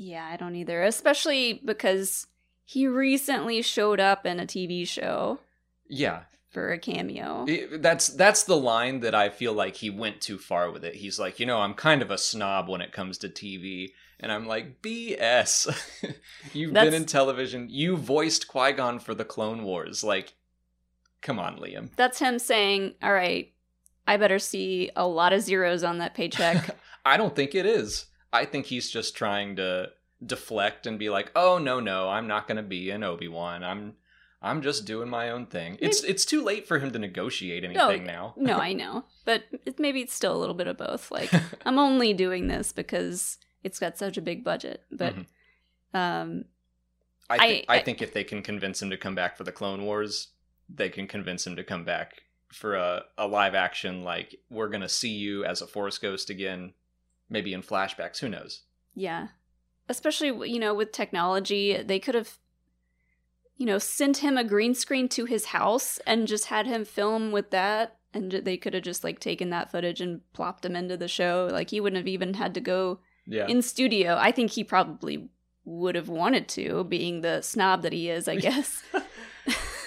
Yeah, 0.00 0.26
I 0.26 0.38
don't 0.38 0.56
either. 0.56 0.82
Especially 0.82 1.60
because 1.62 2.26
he 2.64 2.86
recently 2.86 3.60
showed 3.60 4.00
up 4.00 4.24
in 4.24 4.40
a 4.40 4.46
TV 4.46 4.88
show. 4.88 5.40
Yeah. 5.88 6.20
For 6.48 6.72
a 6.72 6.78
cameo. 6.78 7.44
It, 7.46 7.82
that's 7.82 8.08
that's 8.08 8.44
the 8.44 8.56
line 8.56 9.00
that 9.00 9.14
I 9.14 9.28
feel 9.28 9.52
like 9.52 9.76
he 9.76 9.90
went 9.90 10.22
too 10.22 10.38
far 10.38 10.70
with 10.70 10.84
it. 10.84 10.94
He's 10.96 11.18
like, 11.18 11.38
you 11.38 11.44
know, 11.44 11.58
I'm 11.58 11.74
kind 11.74 12.00
of 12.00 12.10
a 12.10 12.16
snob 12.16 12.68
when 12.68 12.80
it 12.80 12.92
comes 12.92 13.18
to 13.18 13.28
TV. 13.28 13.92
And 14.18 14.32
I'm 14.32 14.46
like, 14.46 14.80
BS. 14.80 15.68
You've 16.54 16.72
that's... 16.72 16.86
been 16.86 16.94
in 16.94 17.04
television. 17.04 17.68
You 17.68 17.98
voiced 17.98 18.48
Qui 18.48 18.72
Gon 18.72 19.00
for 19.00 19.14
the 19.14 19.24
Clone 19.24 19.64
Wars. 19.64 20.02
Like, 20.02 20.32
come 21.20 21.38
on, 21.38 21.58
Liam. 21.58 21.90
That's 21.96 22.18
him 22.18 22.38
saying, 22.38 22.94
all 23.02 23.12
right, 23.12 23.52
I 24.08 24.16
better 24.16 24.38
see 24.38 24.90
a 24.96 25.06
lot 25.06 25.34
of 25.34 25.42
zeros 25.42 25.84
on 25.84 25.98
that 25.98 26.14
paycheck. 26.14 26.74
I 27.04 27.18
don't 27.18 27.36
think 27.36 27.54
it 27.54 27.66
is. 27.66 28.06
I 28.32 28.44
think 28.44 28.66
he's 28.66 28.90
just 28.90 29.16
trying 29.16 29.56
to 29.56 29.90
deflect 30.24 30.86
and 30.86 30.98
be 30.98 31.10
like, 31.10 31.30
"Oh 31.34 31.58
no, 31.58 31.80
no, 31.80 32.08
I'm 32.08 32.26
not 32.26 32.46
going 32.46 32.56
to 32.56 32.62
be 32.62 32.90
an 32.90 33.02
Obi 33.02 33.28
Wan. 33.28 33.64
I'm 33.64 33.94
I'm 34.42 34.62
just 34.62 34.84
doing 34.84 35.08
my 35.08 35.30
own 35.30 35.46
thing." 35.46 35.72
Maybe. 35.72 35.86
It's 35.86 36.02
it's 36.04 36.24
too 36.24 36.42
late 36.42 36.66
for 36.66 36.78
him 36.78 36.90
to 36.92 36.98
negotiate 36.98 37.64
anything 37.64 38.04
no, 38.04 38.12
now. 38.12 38.34
no, 38.36 38.58
I 38.58 38.72
know, 38.72 39.04
but 39.24 39.44
it, 39.64 39.78
maybe 39.78 40.00
it's 40.00 40.14
still 40.14 40.34
a 40.34 40.38
little 40.38 40.54
bit 40.54 40.66
of 40.66 40.76
both. 40.76 41.10
Like 41.20 41.32
I'm 41.64 41.78
only 41.78 42.12
doing 42.12 42.48
this 42.48 42.72
because 42.72 43.38
it's 43.62 43.78
got 43.78 43.98
such 43.98 44.16
a 44.16 44.22
big 44.22 44.44
budget, 44.44 44.84
but. 44.90 45.14
Mm-hmm. 45.14 45.22
Um, 45.92 46.44
I, 47.28 47.38
thi- 47.38 47.64
I- 47.68 47.76
I 47.76 47.82
think 47.82 48.00
if 48.00 48.12
they 48.12 48.24
can 48.24 48.42
convince 48.42 48.80
him 48.80 48.90
to 48.90 48.96
come 48.96 49.14
back 49.16 49.36
for 49.36 49.42
the 49.44 49.52
Clone 49.52 49.84
Wars, 49.84 50.28
they 50.68 50.88
can 50.88 51.06
convince 51.06 51.46
him 51.46 51.56
to 51.56 51.64
come 51.64 51.84
back 51.84 52.22
for 52.52 52.74
a, 52.74 53.04
a 53.18 53.26
live 53.26 53.54
action. 53.54 54.02
Like 54.04 54.36
we're 54.50 54.68
gonna 54.68 54.88
see 54.88 55.10
you 55.10 55.44
as 55.44 55.62
a 55.62 55.66
Force 55.66 55.98
Ghost 55.98 56.30
again, 56.30 56.74
maybe 57.30 57.52
in 57.54 57.62
flashbacks. 57.62 58.18
Who 58.18 58.28
knows? 58.28 58.62
yeah, 58.94 59.28
especially 59.88 60.50
you 60.50 60.58
know 60.58 60.74
with 60.74 60.92
technology, 60.92 61.80
they 61.82 61.98
could 61.98 62.14
have, 62.14 62.38
you 63.56 63.66
know, 63.66 63.78
sent 63.78 64.18
him 64.18 64.36
a 64.36 64.44
green 64.44 64.74
screen 64.74 65.08
to 65.10 65.24
his 65.24 65.46
house 65.46 65.98
and 66.06 66.26
just 66.28 66.46
had 66.46 66.66
him 66.66 66.84
film 66.84 67.30
with 67.32 67.50
that, 67.50 67.96
and 68.12 68.30
they 68.32 68.56
could 68.56 68.74
have 68.74 68.82
just 68.82 69.04
like 69.04 69.20
taken 69.20 69.50
that 69.50 69.70
footage 69.70 70.00
and 70.00 70.20
plopped 70.32 70.64
him 70.64 70.74
into 70.76 70.96
the 70.96 71.08
show. 71.08 71.48
Like 71.50 71.70
he 71.70 71.80
wouldn't 71.80 71.98
have 71.98 72.08
even 72.08 72.34
had 72.34 72.54
to 72.54 72.60
go 72.60 73.00
Yeah. 73.26 73.46
in 73.46 73.62
studio. 73.62 74.16
I 74.18 74.32
think 74.32 74.50
he 74.52 74.64
probably 74.64 75.28
would 75.64 75.94
have 75.94 76.08
wanted 76.08 76.48
to, 76.48 76.84
being 76.84 77.20
the 77.20 77.42
snob 77.42 77.82
that 77.82 77.92
he 77.92 78.08
is. 78.10 78.26
I 78.28 78.36
guess. 78.46 78.82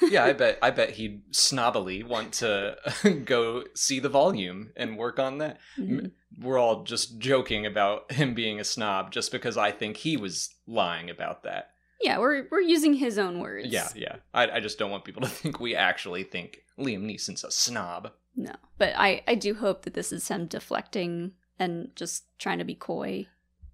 yeah, 0.02 0.24
I 0.26 0.34
bet 0.42 0.60
I 0.62 0.70
bet 0.72 0.92
he'd 0.92 1.24
snobbily 1.32 2.04
want 2.06 2.34
to 2.34 2.78
go 3.26 3.64
see 3.76 4.00
the 4.00 4.10
volume 4.10 4.72
and 4.78 4.98
work 4.98 5.20
on 5.20 5.40
that. 5.40 5.58
Mhm. 5.78 6.12
We're 6.40 6.58
all 6.58 6.84
just 6.84 7.20
joking 7.20 7.66
about 7.66 8.12
him 8.12 8.34
being 8.34 8.60
a 8.60 8.64
snob 8.64 9.12
just 9.12 9.32
because 9.32 9.58
I 9.58 9.72
think 9.72 9.98
he 9.98 10.18
was 10.18 10.50
lying 10.68 11.10
about 11.10 11.44
that. 11.44 11.70
Yeah, 12.02 12.18
we're 12.20 12.48
we're 12.52 12.60
using 12.60 12.96
his 12.96 13.18
own 13.18 13.40
words. 13.40 13.68
Yeah, 13.68 13.88
yeah. 13.96 14.18
I, 14.34 14.52
I 14.52 14.60
just 14.60 14.78
don't 14.78 14.92
want 14.92 15.06
people 15.06 15.22
to 15.22 15.28
think 15.30 15.60
we 15.60 15.76
actually 15.76 16.24
think 16.24 16.60
Liam 16.78 17.06
Neeson's 17.06 17.44
a 17.44 17.52
snob. 17.52 18.12
No, 18.36 18.54
but 18.78 18.94
I 18.98 19.24
I 19.28 19.36
do 19.36 19.54
hope 19.54 19.84
that 19.84 19.94
this 19.94 20.12
is 20.12 20.28
him 20.28 20.48
deflecting 20.48 21.34
and 21.60 21.92
just 21.96 22.26
trying 22.40 22.58
to 22.58 22.66
be 22.66 22.76
coy. 22.76 23.28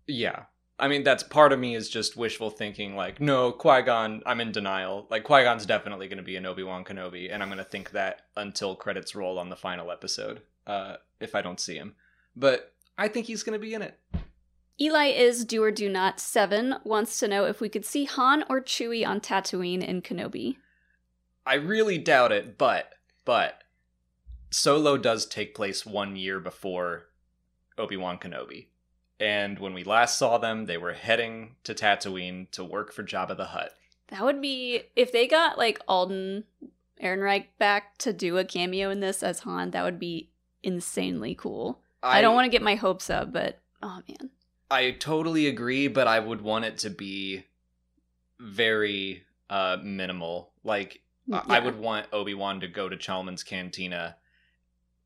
Yeah. 0.07 0.43
I 0.79 0.87
mean, 0.87 1.03
that's 1.03 1.23
part 1.23 1.51
of 1.51 1.59
me 1.59 1.75
is 1.75 1.89
just 1.89 2.15
wishful 2.15 2.49
thinking, 2.49 2.95
like, 2.95 3.19
no, 3.19 3.51
Qui 3.51 3.81
Gon, 3.81 4.21
I'm 4.25 4.39
in 4.39 4.53
denial. 4.53 5.07
Like, 5.09 5.25
Qui 5.25 5.43
Gon's 5.43 5.65
definitely 5.65 6.07
going 6.07 6.19
to 6.19 6.23
be 6.23 6.37
an 6.37 6.45
Obi 6.45 6.63
Wan 6.63 6.85
Kenobi, 6.85 7.31
and 7.31 7.43
I'm 7.43 7.49
going 7.49 7.57
to 7.57 7.65
think 7.65 7.91
that 7.91 8.21
until 8.37 8.75
credits 8.75 9.13
roll 9.13 9.37
on 9.37 9.49
the 9.49 9.57
final 9.57 9.91
episode, 9.91 10.41
uh, 10.67 10.95
if 11.19 11.35
I 11.35 11.41
don't 11.41 11.59
see 11.59 11.75
him. 11.75 11.95
But 12.39 12.73
I 12.97 13.09
think 13.09 13.27
he's 13.27 13.43
going 13.43 13.59
to 13.59 13.63
be 13.63 13.73
in 13.73 13.81
it. 13.81 13.99
Eli 14.81 15.07
is 15.07 15.43
do 15.43 15.61
or 15.61 15.71
do 15.71 15.89
not 15.89 16.21
seven 16.21 16.75
wants 16.85 17.19
to 17.19 17.27
know 17.27 17.43
if 17.43 17.59
we 17.59 17.67
could 17.67 17.85
see 17.85 18.05
Han 18.05 18.45
or 18.49 18.61
Chewie 18.61 19.05
on 19.05 19.19
Tatooine 19.19 19.85
in 19.85 20.01
Kenobi. 20.01 20.55
I 21.45 21.55
really 21.55 21.97
doubt 21.97 22.31
it, 22.31 22.57
but, 22.57 22.93
but, 23.25 23.63
Solo 24.51 24.97
does 24.97 25.25
take 25.25 25.53
place 25.53 25.85
one 25.85 26.15
year 26.15 26.39
before 26.39 27.07
Obi 27.77 27.97
Wan 27.97 28.17
Kenobi. 28.17 28.67
And 29.19 29.59
when 29.59 29.73
we 29.73 29.83
last 29.83 30.17
saw 30.17 30.37
them, 30.37 30.65
they 30.65 30.77
were 30.77 30.93
heading 30.93 31.55
to 31.65 31.73
Tatooine 31.73 32.49
to 32.51 32.63
work 32.63 32.93
for 32.93 33.03
Jabba 33.03 33.35
the 33.35 33.47
Hutt. 33.47 33.73
That 34.07 34.23
would 34.23 34.41
be 34.41 34.83
if 34.95 35.11
they 35.11 35.27
got 35.27 35.57
like 35.57 35.81
Alden 35.89 36.45
Ehrenreich 37.03 37.47
back 37.57 37.97
to 37.99 38.13
do 38.13 38.37
a 38.37 38.45
cameo 38.45 38.89
in 38.89 39.01
this 39.01 39.23
as 39.23 39.39
Han. 39.39 39.71
That 39.71 39.83
would 39.83 39.99
be 39.99 40.29
insanely 40.63 41.35
cool. 41.35 41.81
I, 42.01 42.21
don't 42.21 42.35
want 42.35 42.45
to 42.45 42.49
get 42.51 42.61
my 42.61 42.75
hopes 42.75 43.09
up, 43.09 43.31
but 43.33 43.59
oh 43.83 44.01
man, 44.07 44.29
I 44.71 44.91
totally 44.91 45.47
agree, 45.47 45.87
but 45.87 46.07
I 46.07 46.19
would 46.19 46.41
want 46.41 46.65
it 46.65 46.77
to 46.79 46.89
be 46.89 47.45
very 48.39 49.23
uh 49.49 49.77
minimal. 49.83 50.51
Like 50.63 51.01
I- 51.31 51.57
I 51.57 51.59
would 51.59 51.77
want 51.77 52.07
Obi-Wan 52.11 52.59
to 52.61 52.67
go 52.67 52.89
to 52.89 52.97
Chalmun's 52.97 53.43
cantina 53.43 54.15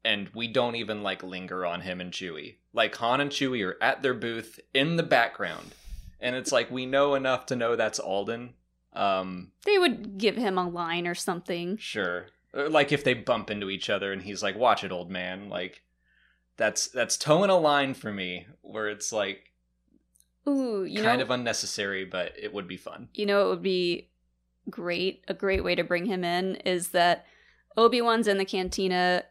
and 0.05 0.29
we 0.33 0.47
don't 0.47 0.75
even 0.75 1.01
like 1.03 1.23
linger 1.23 1.65
on 1.65 1.81
him 1.81 1.99
and 2.01 2.11
Chewie. 2.11 2.55
Like 2.73 2.95
Han 2.97 3.21
and 3.21 3.31
Chewie 3.31 3.65
are 3.65 3.77
at 3.81 4.01
their 4.03 4.13
booth 4.13 4.59
in 4.73 4.95
the 4.97 5.03
background. 5.03 5.73
And 6.19 6.35
it's 6.35 6.51
like 6.51 6.69
we 6.71 6.85
know 6.85 7.15
enough 7.15 7.45
to 7.47 7.55
know 7.55 7.75
that's 7.75 7.99
Alden. 7.99 8.53
Um 8.93 9.51
They 9.65 9.77
would 9.77 10.17
give 10.17 10.35
him 10.35 10.57
a 10.57 10.67
line 10.69 11.07
or 11.07 11.15
something. 11.15 11.77
sure. 11.77 12.27
Like 12.53 12.91
if 12.91 13.03
they 13.03 13.13
bump 13.15 13.49
into 13.49 13.69
each 13.69 13.89
other 13.89 14.11
and 14.13 14.21
he's 14.21 14.43
like, 14.43 14.55
"Watch 14.55 14.83
it, 14.83 14.91
old 14.91 15.09
man." 15.09 15.49
Like 15.49 15.81
that's 16.57 16.87
that's 16.87 17.17
towing 17.17 17.49
a 17.49 17.57
line 17.57 17.93
for 17.93 18.11
me 18.11 18.45
where 18.61 18.87
it's 18.89 19.11
like 19.11 19.51
Ooh, 20.47 20.83
you 20.83 21.01
kind 21.01 21.19
know, 21.19 21.23
of 21.23 21.31
unnecessary, 21.31 22.05
but 22.05 22.33
it 22.41 22.53
would 22.53 22.67
be 22.67 22.77
fun. 22.77 23.09
you 23.13 23.25
know, 23.25 23.45
it 23.45 23.49
would 23.49 23.63
be 23.63 24.09
great. 24.69 25.23
A 25.27 25.33
great 25.33 25.63
way 25.63 25.73
to 25.75 25.83
bring 25.83 26.05
him 26.05 26.23
in 26.23 26.55
is 26.57 26.89
that 26.89 27.25
Obi 27.77 28.01
Wan's 28.01 28.27
in 28.27 28.37
the 28.37 28.45
cantina 28.45 29.23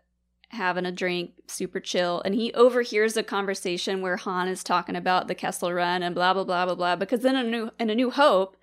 having 0.48 0.84
a 0.86 0.92
drink, 0.92 1.32
super 1.48 1.80
chill, 1.80 2.20
and 2.24 2.34
he 2.34 2.52
overhears 2.54 3.16
a 3.16 3.22
conversation 3.22 4.00
where 4.02 4.16
Han 4.16 4.48
is 4.48 4.64
talking 4.64 4.96
about 4.96 5.28
the 5.28 5.34
Kessel 5.34 5.72
Run 5.72 6.02
and 6.02 6.14
blah 6.14 6.32
blah 6.34 6.44
blah 6.44 6.64
blah 6.66 6.74
blah. 6.74 6.96
Because 6.96 7.20
then 7.20 7.36
in 7.36 7.46
a 7.46 7.50
new 7.50 7.70
in 7.78 7.90
a 7.90 7.94
New 7.94 8.10
Hope, 8.10 8.56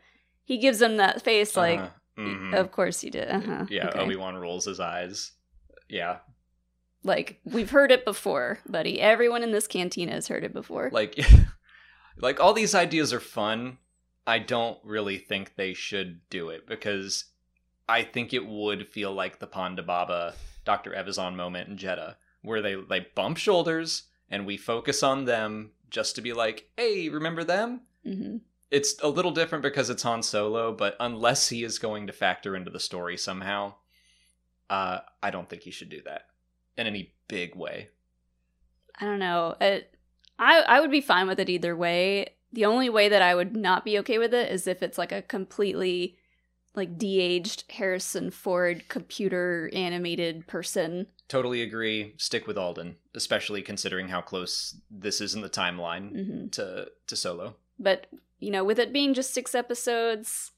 he 0.44 0.58
gives 0.58 0.82
him 0.82 0.98
that 0.98 1.22
face 1.22 1.56
like, 1.56 1.80
Uh-huh. 1.80 1.90
Mhm. 2.18 2.54
"Of 2.56 2.72
course 2.72 3.04
you 3.04 3.12
did." 3.12 3.30
Uh-huh. 3.30 3.66
yeah, 3.70 3.88
okay. 3.90 4.00
Obi 4.00 4.16
Wan 4.16 4.36
rolls 4.36 4.66
his 4.66 4.80
eyes. 4.80 5.32
Yeah, 5.88 6.18
Like 7.04 7.40
we've 7.46 7.70
heard 7.72 7.92
it 7.92 8.04
before, 8.06 8.60
buddy. 8.68 9.00
Everyone 9.00 9.44
in 9.44 9.52
this 9.52 9.68
cantina 9.68 10.12
has 10.12 10.28
heard 10.28 10.44
it 10.44 10.54
before. 10.54 10.90
like, 10.92 11.18
like 12.18 12.40
all 12.40 12.54
these 12.54 12.76
ideas 12.76 13.14
are 13.14 13.20
fun. 13.20 13.78
I 14.28 14.40
don't 14.40 14.78
really 14.84 15.18
think 15.18 15.56
they 15.56 15.74
should 15.74 16.22
do 16.30 16.50
it 16.50 16.68
because 16.68 17.26
I 17.88 18.04
think 18.04 18.34
it 18.34 18.46
would 18.46 18.88
feel 18.90 19.12
like 19.14 19.40
the 19.40 19.48
Ponda 19.48 19.84
Baba 19.86 20.36
Dr. 20.66 20.92
Evazan 20.92 21.36
moment 21.36 21.70
in 21.70 21.78
Jedha, 21.78 22.16
where 22.42 22.62
they 22.62 22.76
they 22.76 23.08
bump 23.16 23.38
shoulders 23.38 24.04
and 24.30 24.46
we 24.46 24.58
focus 24.58 25.02
on 25.02 25.26
them 25.26 25.72
just 25.90 26.16
to 26.16 26.22
be 26.22 26.34
like, 26.34 26.70
hey, 26.78 27.10
remember 27.10 27.44
them? 27.44 27.82
hmm 28.04 28.38
It's 28.70 28.96
a 29.02 29.08
little 29.08 29.32
different 29.32 29.64
because 29.64 29.90
it's 29.90 30.04
Han 30.04 30.22
Solo, 30.22 30.72
but 30.74 30.96
unless 31.00 31.50
he 31.50 31.64
is 31.64 31.80
going 31.80 32.06
to 32.08 32.14
factor 32.14 32.56
into 32.56 32.70
the 32.70 32.80
story 32.80 33.18
somehow, 33.18 33.74
uh, 34.70 35.00
I 35.24 35.32
don't 35.32 35.50
think 35.50 35.64
he 35.64 35.72
should 35.72 35.90
do 35.90 36.02
that 36.04 36.24
in 36.80 36.88
any 36.88 37.14
big 37.28 37.56
way. 37.56 37.90
I 39.00 39.06
don't 39.06 39.20
know. 39.20 39.56
It, 39.62 39.94
I 40.38 40.62
I 40.62 40.80
would 40.80 40.92
be 40.92 41.02
fine 41.02 41.28
with 41.28 41.40
it 41.40 41.50
either 41.50 41.76
way. 41.76 42.30
The 42.52 42.66
only 42.66 42.90
way 42.90 43.10
that 43.10 43.22
I 43.22 43.36
would 43.36 43.56
not 43.56 43.86
be 43.86 44.00
okay 44.00 44.18
with 44.18 44.34
it 44.34 44.52
is 44.52 44.66
if 44.66 44.82
it's 44.82 44.98
like 44.98 45.12
a 45.12 45.22
completely 45.22 46.18
like 46.76 46.98
de-aged 46.98 47.66
Harrison 47.72 48.32
Ford 48.32 48.88
computer 48.90 49.70
animated 49.74 50.48
person. 50.48 51.08
Totally 51.28 51.62
agree. 51.62 52.14
Stick 52.18 52.48
with 52.48 52.58
Alden, 52.58 52.96
especially 53.14 53.62
considering 53.62 54.08
how 54.08 54.22
close 54.22 54.78
this 54.90 55.22
is 55.22 55.36
in 55.36 55.42
the 55.42 55.50
timeline 55.50 56.12
hmm 56.12 56.48
to 56.50 56.88
to 57.08 57.16
Solo. 57.16 57.56
But 57.78 58.08
you 58.40 58.52
know, 58.52 58.64
with 58.64 58.80
it 58.80 58.94
being 58.94 59.14
just 59.14 59.34
six 59.34 59.54
episodes, 59.54 60.52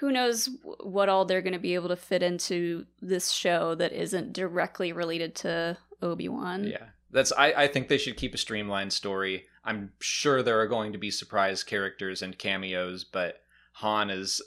who 0.00 0.10
knows 0.10 0.48
what 0.62 1.10
all 1.10 1.26
they're 1.26 1.42
going 1.42 1.52
to 1.52 1.58
be 1.58 1.74
able 1.74 1.88
to 1.88 1.96
fit 1.96 2.22
into 2.22 2.86
this 3.02 3.30
show 3.30 3.74
that 3.74 3.92
isn't 3.92 4.32
directly 4.32 4.92
related 4.92 5.34
to 5.34 5.76
Obi 6.00 6.26
Wan. 6.26 6.64
Yeah, 6.64 6.86
that's. 7.10 7.32
I 7.36 7.52
I 7.52 7.66
think 7.68 7.88
they 7.88 7.98
should 7.98 8.16
keep 8.16 8.34
a 8.34 8.38
streamlined 8.38 8.94
story. 8.94 9.44
I'm 9.62 9.92
sure 10.00 10.42
there 10.42 10.58
are 10.60 10.66
going 10.66 10.92
to 10.92 10.98
be 10.98 11.10
surprise 11.10 11.62
characters 11.62 12.22
and 12.22 12.38
cameos, 12.38 13.04
but 13.04 13.42
Han 13.74 14.08
is 14.08 14.40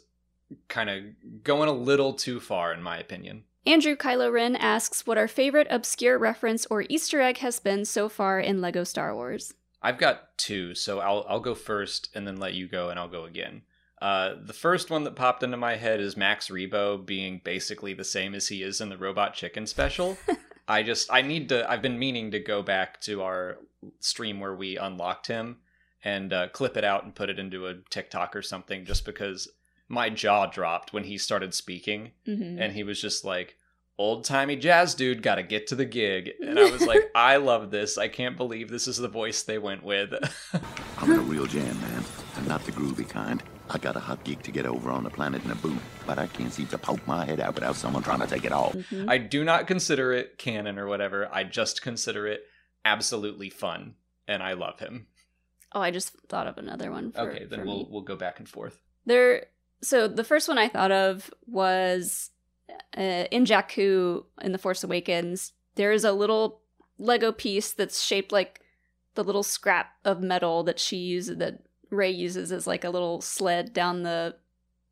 kind 0.67 0.89
of 0.89 1.43
going 1.43 1.69
a 1.69 1.73
little 1.73 2.13
too 2.13 2.39
far, 2.39 2.73
in 2.73 2.81
my 2.81 2.97
opinion. 2.97 3.43
Andrew 3.65 3.95
Kylo 3.95 4.33
Ren 4.33 4.55
asks 4.55 5.05
what 5.05 5.19
our 5.19 5.27
favorite 5.27 5.67
obscure 5.69 6.17
reference 6.17 6.65
or 6.65 6.83
Easter 6.89 7.21
egg 7.21 7.37
has 7.37 7.59
been 7.59 7.85
so 7.85 8.09
far 8.09 8.39
in 8.39 8.59
Lego 8.59 8.83
Star 8.83 9.15
Wars. 9.15 9.53
I've 9.83 9.99
got 9.99 10.35
two, 10.39 10.73
so 10.73 10.99
I'll 10.99 11.25
I'll 11.29 11.39
go 11.39 11.53
first 11.53 12.09
and 12.15 12.25
then 12.25 12.37
let 12.37 12.55
you 12.55 12.67
go, 12.67 12.89
and 12.89 12.99
I'll 12.99 13.07
go 13.07 13.25
again. 13.25 13.61
Uh, 14.03 14.35
the 14.45 14.51
first 14.53 14.89
one 14.89 15.05
that 15.05 15.15
popped 15.15 15.43
into 15.43 15.55
my 15.55 15.77
head 15.77 16.01
is 16.01 16.17
Max 16.17 16.49
Rebo 16.49 17.05
being 17.05 17.39
basically 17.41 17.93
the 17.93 18.03
same 18.03 18.35
as 18.35 18.49
he 18.49 18.61
is 18.61 18.81
in 18.81 18.89
the 18.89 18.97
Robot 18.97 19.33
Chicken 19.33 19.65
special. 19.65 20.17
I 20.67 20.83
just 20.83 21.11
I 21.11 21.21
need 21.21 21.47
to. 21.49 21.69
I've 21.71 21.81
been 21.81 21.97
meaning 21.97 22.31
to 22.31 22.39
go 22.39 22.61
back 22.61 22.99
to 23.01 23.21
our 23.21 23.59
stream 24.01 24.41
where 24.41 24.55
we 24.55 24.77
unlocked 24.77 25.27
him 25.27 25.57
and 26.03 26.33
uh, 26.33 26.49
clip 26.49 26.75
it 26.75 26.83
out 26.83 27.05
and 27.05 27.15
put 27.15 27.29
it 27.29 27.39
into 27.39 27.65
a 27.67 27.75
TikTok 27.89 28.35
or 28.35 28.41
something, 28.41 28.83
just 28.83 29.05
because 29.05 29.47
my 29.87 30.09
jaw 30.09 30.47
dropped 30.47 30.91
when 30.91 31.05
he 31.05 31.17
started 31.17 31.53
speaking 31.53 32.11
hmm 32.25 32.57
and 32.59 32.73
he 32.73 32.83
was 32.83 32.99
just 32.99 33.23
like 33.25 33.57
old 33.99 34.23
timey 34.23 34.55
jazz 34.55 34.95
dude 34.95 35.21
gotta 35.21 35.43
get 35.43 35.67
to 35.67 35.75
the 35.75 35.85
gig 35.85 36.31
and 36.41 36.57
i 36.57 36.71
was 36.71 36.81
like 36.87 37.11
i 37.13 37.35
love 37.35 37.69
this 37.69 37.97
i 37.97 38.07
can't 38.07 38.37
believe 38.37 38.69
this 38.69 38.87
is 38.87 38.97
the 38.97 39.07
voice 39.09 39.43
they 39.43 39.59
went 39.59 39.83
with 39.83 40.13
I'm 40.97 41.09
the 41.09 41.19
real 41.19 41.45
jam 41.45 41.79
man, 41.81 42.03
and 42.37 42.47
not 42.47 42.63
the 42.63 42.71
groovy 42.71 43.07
kind. 43.07 43.43
I 43.73 43.77
got 43.79 43.95
a 43.95 43.99
hot 43.99 44.23
gig 44.23 44.43
to 44.43 44.51
get 44.51 44.65
over 44.65 44.91
on 44.91 45.03
the 45.03 45.09
planet 45.09 45.41
Naboo, 45.43 45.77
but 46.05 46.19
I 46.19 46.27
can't 46.27 46.53
seem 46.53 46.67
to 46.67 46.77
poke 46.77 47.05
my 47.07 47.25
head 47.25 47.39
out 47.39 47.55
without 47.55 47.75
someone 47.75 48.03
trying 48.03 48.19
to 48.19 48.27
take 48.27 48.45
it 48.45 48.51
off. 48.51 48.73
Mhm. 48.73 49.09
i 49.09 49.17
do 49.17 49.43
not 49.43 49.65
consider 49.67 50.13
it 50.13 50.37
canon 50.37 50.77
or 50.77 50.87
whatever 50.87 51.27
i 51.33 51.43
just 51.43 51.81
consider 51.81 52.27
it 52.27 52.41
absolutely 52.85 53.49
fun 53.49 53.95
and 54.27 54.43
i 54.43 54.53
love 54.53 54.79
him 54.79 55.07
Oh, 55.75 55.81
I 55.81 55.89
just 55.89 56.11
thought 56.29 56.45
of 56.45 56.59
another 56.59 56.91
one. 56.91 57.11
For, 57.13 57.21
okay 57.21 57.45
then 57.45 57.61
for 57.61 57.65
we'll 57.65 57.77
me. 57.79 57.87
we'll 57.89 58.01
go 58.03 58.15
back 58.15 58.37
and 58.39 58.47
forth 58.47 58.79
There. 59.07 59.47
So 59.81 60.07
the 60.07 60.23
first 60.23 60.47
one 60.47 60.59
I 60.59 60.67
thought 60.69 60.91
of 60.91 61.33
was 61.47 62.29
uh, 62.95 63.25
in 63.31 63.43
Jakku 63.45 64.23
in 64.41 64.51
The 64.51 64.59
Force 64.59 64.83
Awakens. 64.83 65.53
There 65.73 65.91
is 65.91 66.03
a 66.03 66.11
little 66.11 66.61
Lego 66.99 67.31
piece 67.31 67.71
that's 67.73 68.01
shaped 68.03 68.31
like 68.31 68.61
the 69.15 69.23
little 69.23 69.41
scrap 69.43 69.93
of 70.05 70.21
metal 70.21 70.63
that 70.63 70.79
she 70.79 70.97
uses 70.97 71.37
that 71.39 71.63
Rey 71.93 72.11
uses 72.11 72.51
as 72.51 72.67
like 72.67 72.83
a 72.83 72.89
little 72.89 73.21
sled 73.21 73.73
down 73.73 74.03
the 74.03 74.35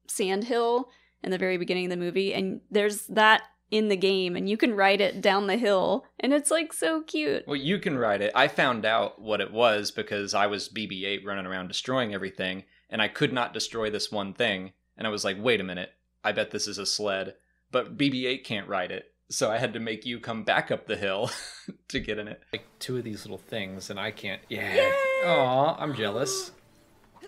sand 0.08 0.46
hill 0.46 0.90
in 1.24 1.32
the 1.32 1.38
very 1.38 1.58
beginning 1.58 1.86
of 1.86 1.92
the 1.92 1.98
movie, 1.98 2.34
and 2.34 2.62
there's 2.70 3.06
that 3.08 3.44
in 3.72 3.88
the 3.88 3.96
game, 3.96 4.36
and 4.36 4.50
you 4.50 4.58
can 4.58 4.76
ride 4.76 5.00
it 5.00 5.22
down 5.22 5.48
the 5.48 5.58
hill, 5.58 6.06
and 6.20 6.34
it's 6.34 6.52
like 6.52 6.74
so 6.74 7.02
cute. 7.02 7.48
Well, 7.48 7.56
you 7.56 7.80
can 7.80 7.98
ride 7.98 8.22
it. 8.22 8.34
I 8.36 8.50
found 8.50 8.86
out 8.86 9.22
what 9.22 9.40
it 9.40 9.52
was 9.52 9.92
because 9.92 10.34
I 10.34 10.48
was 10.48 10.68
BB 10.68 11.06
8 11.06 11.26
running 11.26 11.46
around 11.46 11.70
destroying 11.70 12.14
everything, 12.14 12.66
and 12.90 13.02
I 13.02 13.08
could 13.08 13.32
not 13.32 13.54
destroy 13.54 13.90
this 13.90 14.12
one 14.12 14.34
thing. 14.34 14.74
And 14.98 15.08
I 15.08 15.10
was 15.10 15.24
like, 15.24 15.38
wait 15.40 15.62
a 15.62 15.64
minute, 15.64 15.94
I 16.24 16.34
bet 16.34 16.52
this 16.52 16.68
is 16.68 16.78
a 16.78 16.86
sled. 16.86 17.36
But 17.72 17.98
BB 17.98 18.26
8 18.26 18.44
can't 18.44 18.68
ride 18.68 18.92
it. 18.92 19.06
So 19.30 19.50
I 19.50 19.58
had 19.58 19.72
to 19.74 19.80
make 19.80 20.06
you 20.06 20.20
come 20.20 20.44
back 20.44 20.70
up 20.72 20.88
the 20.88 20.98
hill 20.98 21.32
to 21.88 22.00
get 22.02 22.20
in 22.20 22.28
it. 22.28 22.42
Like 22.52 22.66
two 22.80 22.98
of 22.98 23.06
these 23.06 23.24
little 23.24 23.38
things, 23.38 23.90
and 23.90 23.98
I 23.98 24.12
can't. 24.12 24.42
Yeah. 24.50 24.92
Aw, 25.26 25.78
I'm 25.80 25.96
jealous. 25.96 26.52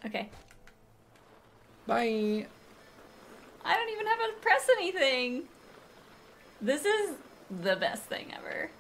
Okay. 0.06 0.30
Bye. 1.88 2.46
I 3.66 3.76
don't 3.76 3.90
even 3.90 4.08
have 4.08 4.20
to 4.20 4.34
press 4.42 4.68
anything. 4.78 5.44
This 6.62 6.86
is 6.86 7.16
the 7.50 7.76
best 7.76 8.04
thing 8.04 8.34
ever. 8.38 8.72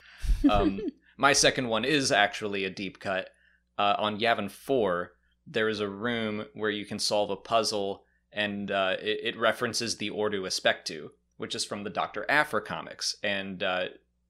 um, 0.50 0.80
my 1.16 1.32
second 1.32 1.68
one 1.68 1.84
is 1.84 2.12
actually 2.12 2.64
a 2.64 2.70
deep 2.70 3.00
cut. 3.00 3.30
Uh, 3.78 3.96
on 3.98 4.20
Yavin 4.20 4.50
4, 4.50 5.12
there 5.46 5.68
is 5.68 5.80
a 5.80 5.88
room 5.88 6.44
where 6.54 6.70
you 6.70 6.84
can 6.84 6.98
solve 6.98 7.30
a 7.30 7.36
puzzle, 7.36 8.04
and 8.32 8.70
uh, 8.70 8.96
it, 9.00 9.20
it, 9.22 9.38
references 9.38 9.96
the 9.96 10.10
Ordo 10.10 10.42
Aspectu, 10.42 11.08
which 11.38 11.54
is 11.54 11.64
from 11.64 11.82
the 11.82 11.90
Dr. 11.90 12.26
Aphra 12.28 12.60
comics. 12.60 13.16
And 13.22 13.62
uh, 13.62 13.86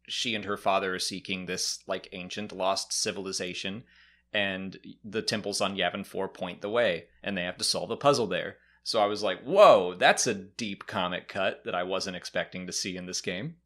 she 0.08 0.34
and 0.34 0.44
her 0.44 0.56
father 0.56 0.94
are 0.94 1.00
seeking 1.00 1.46
this 1.46 1.80
like 1.86 2.08
ancient 2.12 2.52
lost 2.52 2.92
civilization, 2.92 3.82
and 4.32 4.76
the 5.04 5.22
temples 5.22 5.60
on 5.60 5.76
Yavin 5.76 6.06
4 6.06 6.28
point 6.28 6.60
the 6.60 6.68
way, 6.68 7.04
and 7.22 7.36
they 7.36 7.42
have 7.42 7.58
to 7.58 7.64
solve 7.64 7.88
the 7.88 7.96
puzzle 7.96 8.26
there. 8.26 8.56
So 8.82 9.00
I 9.00 9.06
was 9.06 9.22
like, 9.22 9.42
whoa, 9.42 9.94
that's 9.94 10.26
a 10.26 10.34
deep 10.34 10.86
comic 10.86 11.28
cut 11.28 11.64
that 11.64 11.74
I 11.74 11.82
wasn't 11.82 12.16
expecting 12.16 12.66
to 12.66 12.72
see 12.72 12.96
in 12.96 13.06
this 13.06 13.20
game. 13.20 13.56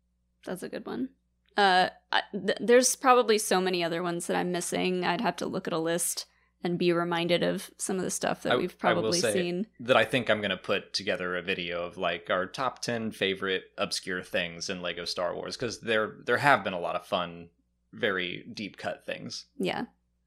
That's 0.45 0.63
a 0.63 0.69
good 0.69 0.87
one. 0.87 1.11
Uh, 1.57 1.89
I, 2.11 2.23
th- 2.33 2.59
there's 2.61 2.97
probably 2.97 3.39
so 3.39 3.61
many 3.61 3.85
other 3.85 4.03
ones 4.03 4.27
that 4.27 4.37
I'm 4.37 4.51
missing. 4.51 5.05
I'd 5.05 5.21
have 5.21 5.37
to 5.37 5.47
look 5.47 5.67
at 5.67 5.73
a 5.73 5.79
list 5.79 6.27
and 6.65 6.79
be 6.79 6.93
reminded 6.93 7.43
of 7.43 7.71
some 7.77 7.99
of 7.99 8.03
the 8.03 8.11
stuff 8.11 8.43
that 8.43 8.55
I, 8.55 8.57
we've 8.57 8.77
probably 8.79 9.21
seen. 9.21 9.67
That 9.81 9.97
I 9.97 10.05
think 10.05 10.31
I'm 10.31 10.41
going 10.41 10.51
to 10.51 10.57
put 10.57 10.95
together 10.95 11.37
a 11.37 11.43
video 11.43 11.85
of 11.85 11.99
like 11.99 12.31
our 12.31 12.47
top 12.47 12.81
10 12.81 13.13
favorite 13.13 13.65
obscure 13.77 14.23
things 14.23 14.71
in 14.71 14.81
Lego 14.81 15.05
Star 15.05 15.35
Wars 15.35 15.57
because 15.57 15.81
there 15.81 16.17
there 16.25 16.39
have 16.39 16.65
been 16.65 16.73
a 16.73 16.81
lot 16.81 16.97
of 16.97 17.07
fun, 17.07 17.51
very 17.93 18.47
deep 18.53 18.79
cut 18.79 19.05
things. 19.05 19.45
Yeah. 19.59 19.85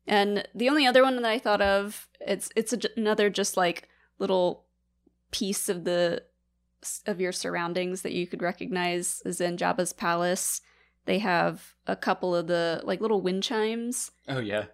And 0.08 0.48
the 0.56 0.70
only 0.70 0.86
other 0.88 1.04
one 1.04 1.16
that 1.18 1.26
I 1.26 1.40
thought 1.40 1.62
of, 1.62 2.08
it's 2.22 2.50
it's 2.56 2.74
a, 2.74 2.80
another 2.96 3.30
just 3.30 3.58
like 3.58 3.90
little 4.20 4.66
piece 5.32 5.70
of 5.70 5.84
the 5.84 6.24
of 7.06 7.20
your 7.20 7.32
surroundings 7.32 8.04
that 8.04 8.14
you 8.14 8.28
could 8.28 8.42
recognize 8.42 9.22
is 9.26 9.42
in 9.42 9.58
Jabba's 9.58 9.94
palace. 9.94 10.62
They 11.06 11.20
have 11.20 11.74
a 11.86 11.96
couple 11.96 12.36
of 12.36 12.48
the 12.48 12.82
like 12.84 13.02
little 13.02 13.22
wind 13.22 13.44
chimes. 13.44 14.12
Oh 14.28 14.40
yeah. 14.40 14.66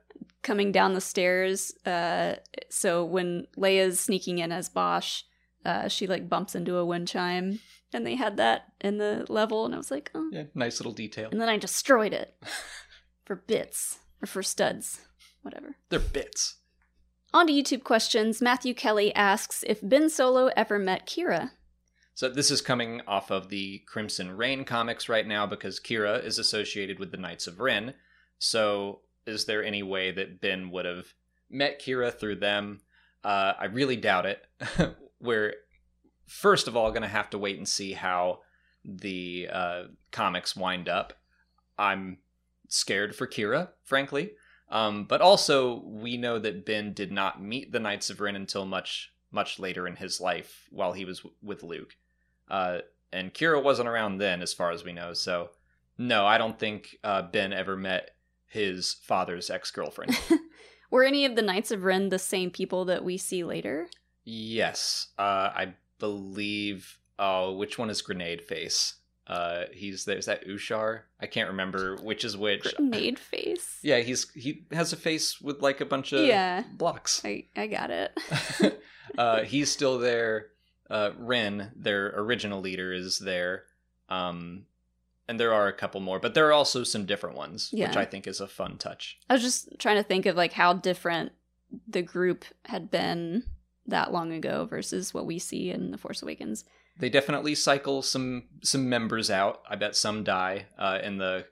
Coming 0.41 0.71
down 0.71 0.93
the 0.93 1.01
stairs. 1.01 1.73
Uh, 1.85 2.35
so 2.69 3.05
when 3.05 3.47
Leia's 3.57 3.99
sneaking 3.99 4.39
in 4.39 4.51
as 4.51 4.69
Boushh, 4.69 5.23
uh, 5.65 5.87
she 5.87 6.07
like 6.07 6.29
bumps 6.29 6.55
into 6.55 6.77
a 6.77 6.85
wind 6.85 7.07
chime, 7.07 7.59
and 7.93 8.05
they 8.05 8.15
had 8.15 8.37
that 8.37 8.73
in 8.81 8.97
the 8.97 9.25
level, 9.29 9.65
and 9.65 9.73
I 9.73 9.77
was 9.77 9.91
like, 9.91 10.11
oh, 10.13 10.29
yeah, 10.31 10.43
nice 10.53 10.79
little 10.79 10.91
detail. 10.91 11.29
And 11.31 11.39
then 11.39 11.49
I 11.49 11.57
destroyed 11.57 12.13
it 12.13 12.35
for 13.25 13.37
bits 13.37 13.99
or 14.21 14.25
for 14.25 14.43
studs, 14.43 15.01
whatever. 15.43 15.75
They're 15.89 15.99
bits. 15.99 16.55
On 17.33 17.47
to 17.47 17.53
YouTube 17.53 17.83
questions, 17.83 18.41
Matthew 18.41 18.73
Kelly 18.73 19.13
asks 19.15 19.63
if 19.67 19.79
Ben 19.81 20.09
Solo 20.09 20.51
ever 20.55 20.77
met 20.77 21.07
Qi'ra. 21.07 21.51
So 22.15 22.29
this 22.29 22.51
is 22.51 22.61
coming 22.61 23.01
off 23.07 23.31
of 23.31 23.49
the 23.49 23.79
Crimson 23.87 24.37
Reign 24.37 24.65
comics 24.65 25.09
right 25.09 25.25
now 25.25 25.47
because 25.47 25.79
Qi'ra 25.79 26.23
is 26.23 26.37
associated 26.37 26.99
with 26.99 27.11
the 27.11 27.17
Knights 27.17 27.47
of 27.47 27.59
Ren. 27.59 27.95
So 28.37 28.99
is 29.25 29.45
there 29.45 29.63
any 29.63 29.81
way 29.81 30.11
that 30.11 30.39
Ben 30.39 30.69
would 30.69 30.85
have 30.85 31.07
met 31.49 31.81
Qi'ra 31.81 32.13
through 32.13 32.35
them? 32.35 32.81
Uh, 33.23 33.53
I 33.59 33.65
really 33.65 33.95
doubt 33.95 34.27
it. 34.27 34.45
We're 35.19 35.55
first 36.27 36.67
of 36.67 36.77
all 36.77 36.91
going 36.91 37.01
to 37.01 37.07
have 37.07 37.29
to 37.31 37.37
wait 37.37 37.57
and 37.57 37.67
see 37.67 37.93
how 37.93 38.39
the 38.85 39.49
uh, 39.51 39.83
comics 40.11 40.55
wind 40.55 40.89
up. 40.89 41.13
I'm 41.79 42.17
scared 42.67 43.15
for 43.15 43.25
Qi'ra, 43.25 43.69
frankly. 43.83 44.33
Um, 44.73 45.05
but 45.05 45.21
also, 45.21 45.83
we 45.85 46.17
know 46.17 46.39
that 46.39 46.65
Ben 46.65 46.93
did 46.93 47.11
not 47.11 47.41
meet 47.41 47.71
the 47.71 47.79
Knights 47.79 48.09
of 48.09 48.19
Ren 48.19 48.35
until 48.35 48.65
much, 48.65 49.13
much 49.31 49.59
later 49.59 49.87
in 49.87 49.95
his 49.95 50.19
life 50.19 50.67
while 50.71 50.93
he 50.93 51.05
was 51.05 51.19
w- 51.19 51.35
with 51.43 51.61
Luke. 51.61 51.95
Uh, 52.49 52.79
and 53.11 53.31
Qi'ra 53.33 53.63
wasn't 53.63 53.87
around 53.87 54.17
then, 54.17 54.41
as 54.41 54.51
far 54.51 54.71
as 54.71 54.83
we 54.83 54.91
know. 54.91 55.13
So, 55.13 55.51
no, 55.99 56.25
I 56.25 56.39
don't 56.39 56.57
think 56.57 56.97
uh, 57.03 57.21
Ben 57.21 57.53
ever 57.53 57.77
met 57.77 58.15
his 58.47 58.93
father's 58.93 59.51
ex 59.51 59.69
girlfriend. 59.69 60.19
Were 60.89 61.03
any 61.03 61.25
of 61.25 61.35
the 61.35 61.43
Knights 61.43 61.69
of 61.69 61.83
Ren 61.83 62.09
the 62.09 62.17
same 62.17 62.49
people 62.49 62.85
that 62.85 63.03
we 63.03 63.17
see 63.17 63.43
later? 63.43 63.87
Yes. 64.25 65.09
Uh, 65.19 65.51
I 65.55 65.73
believe. 65.99 66.97
Oh, 67.19 67.53
which 67.53 67.77
one 67.77 67.91
is 67.91 68.01
Grenade 68.01 68.41
Face? 68.41 68.95
Uh, 69.25 69.63
he's 69.71 70.05
there's 70.05 70.25
that 70.25 70.45
Ushar. 70.45 71.01
I 71.19 71.27
can't 71.27 71.49
remember 71.49 71.95
which 71.97 72.25
is 72.25 72.35
which. 72.35 72.67
Made 72.79 73.17
face. 73.17 73.79
Yeah, 73.81 73.99
he's 73.99 74.29
he 74.31 74.65
has 74.71 74.91
a 74.91 74.97
face 74.97 75.39
with 75.39 75.61
like 75.61 75.79
a 75.79 75.85
bunch 75.85 76.11
of 76.11 76.25
yeah 76.25 76.63
blocks. 76.73 77.21
I 77.23 77.45
I 77.55 77.67
got 77.67 77.89
it. 77.89 78.17
uh, 79.17 79.43
he's 79.43 79.71
still 79.71 79.97
there. 79.97 80.47
Uh, 80.89 81.11
Ren, 81.17 81.71
their 81.75 82.07
original 82.17 82.59
leader, 82.59 82.91
is 82.91 83.17
there. 83.19 83.63
Um, 84.09 84.65
and 85.27 85.39
there 85.39 85.53
are 85.53 85.67
a 85.67 85.73
couple 85.73 86.01
more, 86.01 86.19
but 86.19 86.33
there 86.33 86.47
are 86.47 86.53
also 86.53 86.83
some 86.83 87.05
different 87.05 87.37
ones, 87.37 87.69
yeah. 87.71 87.87
which 87.87 87.97
I 87.97 88.05
think 88.05 88.27
is 88.27 88.41
a 88.41 88.47
fun 88.47 88.77
touch. 88.77 89.17
I 89.29 89.33
was 89.33 89.41
just 89.41 89.79
trying 89.79 89.95
to 89.95 90.03
think 90.03 90.25
of 90.25 90.35
like 90.35 90.53
how 90.53 90.73
different 90.73 91.31
the 91.87 92.01
group 92.01 92.43
had 92.65 92.91
been 92.91 93.43
that 93.87 94.11
long 94.11 94.33
ago 94.33 94.65
versus 94.65 95.13
what 95.13 95.25
we 95.25 95.39
see 95.39 95.71
in 95.71 95.91
The 95.91 95.97
Force 95.97 96.21
Awakens 96.21 96.65
they 96.97 97.09
definitely 97.09 97.55
cycle 97.55 98.01
some 98.01 98.43
some 98.61 98.89
members 98.89 99.29
out. 99.29 99.61
I 99.69 99.75
bet 99.75 99.95
some 99.95 100.23
die 100.23 100.67
uh, 100.77 100.99
in 101.03 101.17
the 101.17 101.45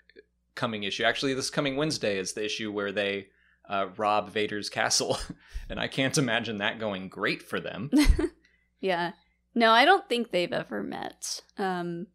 coming 0.55 0.83
issue. 0.83 1.03
Actually, 1.03 1.33
this 1.33 1.49
coming 1.49 1.75
Wednesday 1.75 2.17
is 2.17 2.33
the 2.33 2.45
issue 2.45 2.71
where 2.71 2.91
they 2.91 3.27
uh, 3.67 3.87
rob 3.97 4.29
Vader's 4.29 4.69
castle, 4.69 5.17
and 5.69 5.79
I 5.79 5.87
can't 5.87 6.17
imagine 6.17 6.59
that 6.59 6.79
going 6.79 7.09
great 7.09 7.41
for 7.41 7.59
them. 7.59 7.89
yeah, 8.81 9.13
no, 9.55 9.71
I 9.71 9.85
don't 9.85 10.07
think 10.07 10.31
they've 10.31 10.53
ever 10.53 10.83
met. 10.83 11.41
Um, 11.57 12.07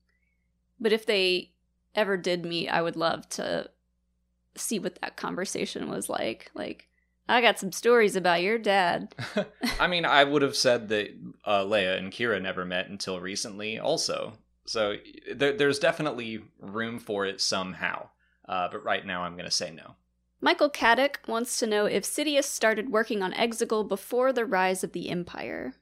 but 0.78 0.92
if 0.92 1.06
they 1.06 1.52
ever 1.94 2.16
did 2.16 2.44
meet, 2.44 2.68
I 2.68 2.82
would 2.82 2.96
love 2.96 3.28
to 3.30 3.70
see 4.56 4.78
what 4.78 5.00
that 5.00 5.16
conversation 5.16 5.88
was 5.88 6.08
like. 6.08 6.50
Like, 6.54 6.85
I 7.28 7.40
got 7.40 7.58
some 7.58 7.72
stories 7.72 8.14
about 8.14 8.42
your 8.42 8.58
dad. 8.58 9.14
I 9.80 9.88
mean, 9.88 10.04
I 10.04 10.22
would 10.22 10.42
have 10.42 10.56
said 10.56 10.88
that 10.88 11.10
uh, 11.44 11.64
Leia 11.64 11.98
and 11.98 12.12
Qi'ra 12.12 12.40
never 12.40 12.64
met 12.64 12.88
until 12.88 13.20
recently, 13.20 13.78
also. 13.78 14.34
So 14.66 14.96
th- 15.38 15.58
there's 15.58 15.78
definitely 15.78 16.42
room 16.60 16.98
for 16.98 17.26
it 17.26 17.40
somehow. 17.40 18.08
Uh, 18.48 18.68
but 18.70 18.84
right 18.84 19.04
now, 19.04 19.22
I'm 19.22 19.32
going 19.32 19.46
to 19.46 19.50
say 19.50 19.72
no. 19.72 19.96
Michael 20.40 20.70
Caddick 20.70 21.26
wants 21.26 21.58
to 21.58 21.66
know 21.66 21.86
if 21.86 22.04
Sidious 22.04 22.44
started 22.44 22.90
working 22.90 23.22
on 23.22 23.32
Exegol 23.32 23.88
before 23.88 24.32
the 24.32 24.44
rise 24.44 24.84
of 24.84 24.92
the 24.92 25.08
Empire. 25.08 25.74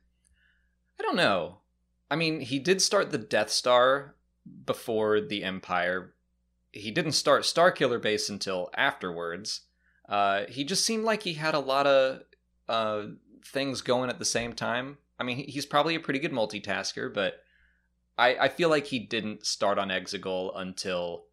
I 0.99 1.03
don't 1.03 1.17
know. 1.17 1.59
I 2.11 2.17
mean, 2.17 2.41
he 2.41 2.59
did 2.59 2.81
start 2.81 3.11
the 3.11 3.19
Death 3.19 3.51
Star 3.51 4.15
before 4.65 5.21
the 5.21 5.43
Empire. 5.45 6.15
He 6.73 6.91
didn't 6.91 7.13
start 7.13 7.43
Starkiller 7.43 8.01
Base 8.01 8.29
until 8.29 8.71
afterwards. 8.75 9.63
Uh, 10.09 10.45
he 10.49 10.65
just 10.65 10.85
seemed 10.85 11.05
like 11.05 11.23
he 11.23 11.35
had 11.35 11.55
a 11.55 11.59
lot 11.59 11.87
of 11.87 12.23
uh, 12.69 13.07
things 13.45 13.81
going 13.81 14.11
at 14.11 14.19
the 14.19 14.25
same 14.25 14.53
time. 14.53 14.99
I 15.19 15.25
mean, 15.25 15.49
he's 15.49 15.67
probably 15.67 15.95
a 15.95 16.01
pretty 16.01 16.19
good 16.19 16.33
multitasker, 16.33 17.13
but 17.13 17.41
I, 18.19 18.37
I 18.37 18.49
feel 18.49 18.69
like 18.69 18.87
he 18.87 18.99
didn't 18.99 19.47
start 19.47 19.79
on 19.79 19.89
Exegol 19.89 20.53
until 20.55 21.25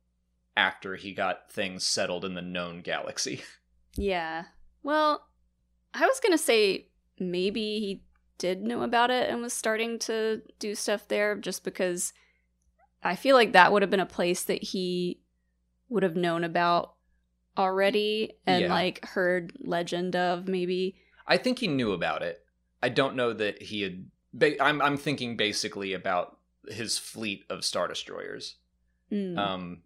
after 0.56 0.96
he 0.96 1.14
got 1.14 1.52
things 1.52 1.84
settled 1.86 2.26
in 2.26 2.34
the 2.34 2.42
known 2.42 2.82
galaxy. 2.82 3.42
Yeah. 3.98 4.46
Well, 4.84 5.28
I 5.94 6.06
was 6.08 6.22
going 6.22 6.32
to 6.32 6.38
say 6.38 6.88
maybe 7.20 7.82
he 7.82 8.04
did 8.38 8.64
know 8.64 8.84
about 8.84 9.12
it 9.12 9.30
and 9.30 9.42
was 9.42 9.52
starting 9.52 10.00
to 10.00 10.42
do 10.60 10.76
stuff 10.76 11.10
there 11.10 11.36
just 11.36 11.66
because 11.66 12.14
I 13.04 13.18
feel 13.18 13.36
like 13.36 13.52
that 13.52 13.74
would 13.74 13.82
have 13.82 13.92
been 13.92 14.00
a 14.00 14.06
place 14.06 14.44
that 14.46 14.64
he 14.64 15.20
would 15.90 16.04
have 16.04 16.16
known 16.16 16.46
about 16.46 16.94
already 17.58 18.34
and 18.46 18.64
yeah. 18.64 18.70
like 18.74 19.06
heard 19.06 19.54
legend 19.60 20.16
of 20.16 20.48
maybe. 20.48 20.96
I 21.28 21.38
think 21.38 21.60
he 21.60 21.68
knew 21.68 21.92
about 21.92 22.22
it. 22.22 22.44
I 22.84 22.90
don't 22.90 23.16
know 23.16 23.34
that 23.34 23.62
he 23.62 23.82
had. 23.82 24.06
Ba- 24.34 24.62
I'm 24.64 24.82
I'm 24.82 24.98
thinking 24.98 25.38
basically 25.38 25.94
about 25.94 26.38
his 26.68 26.98
fleet 26.98 27.44
of 27.50 27.66
star 27.66 27.88
destroyers. 27.88 28.56
Mm. 29.12 29.38
Um, 29.38 29.82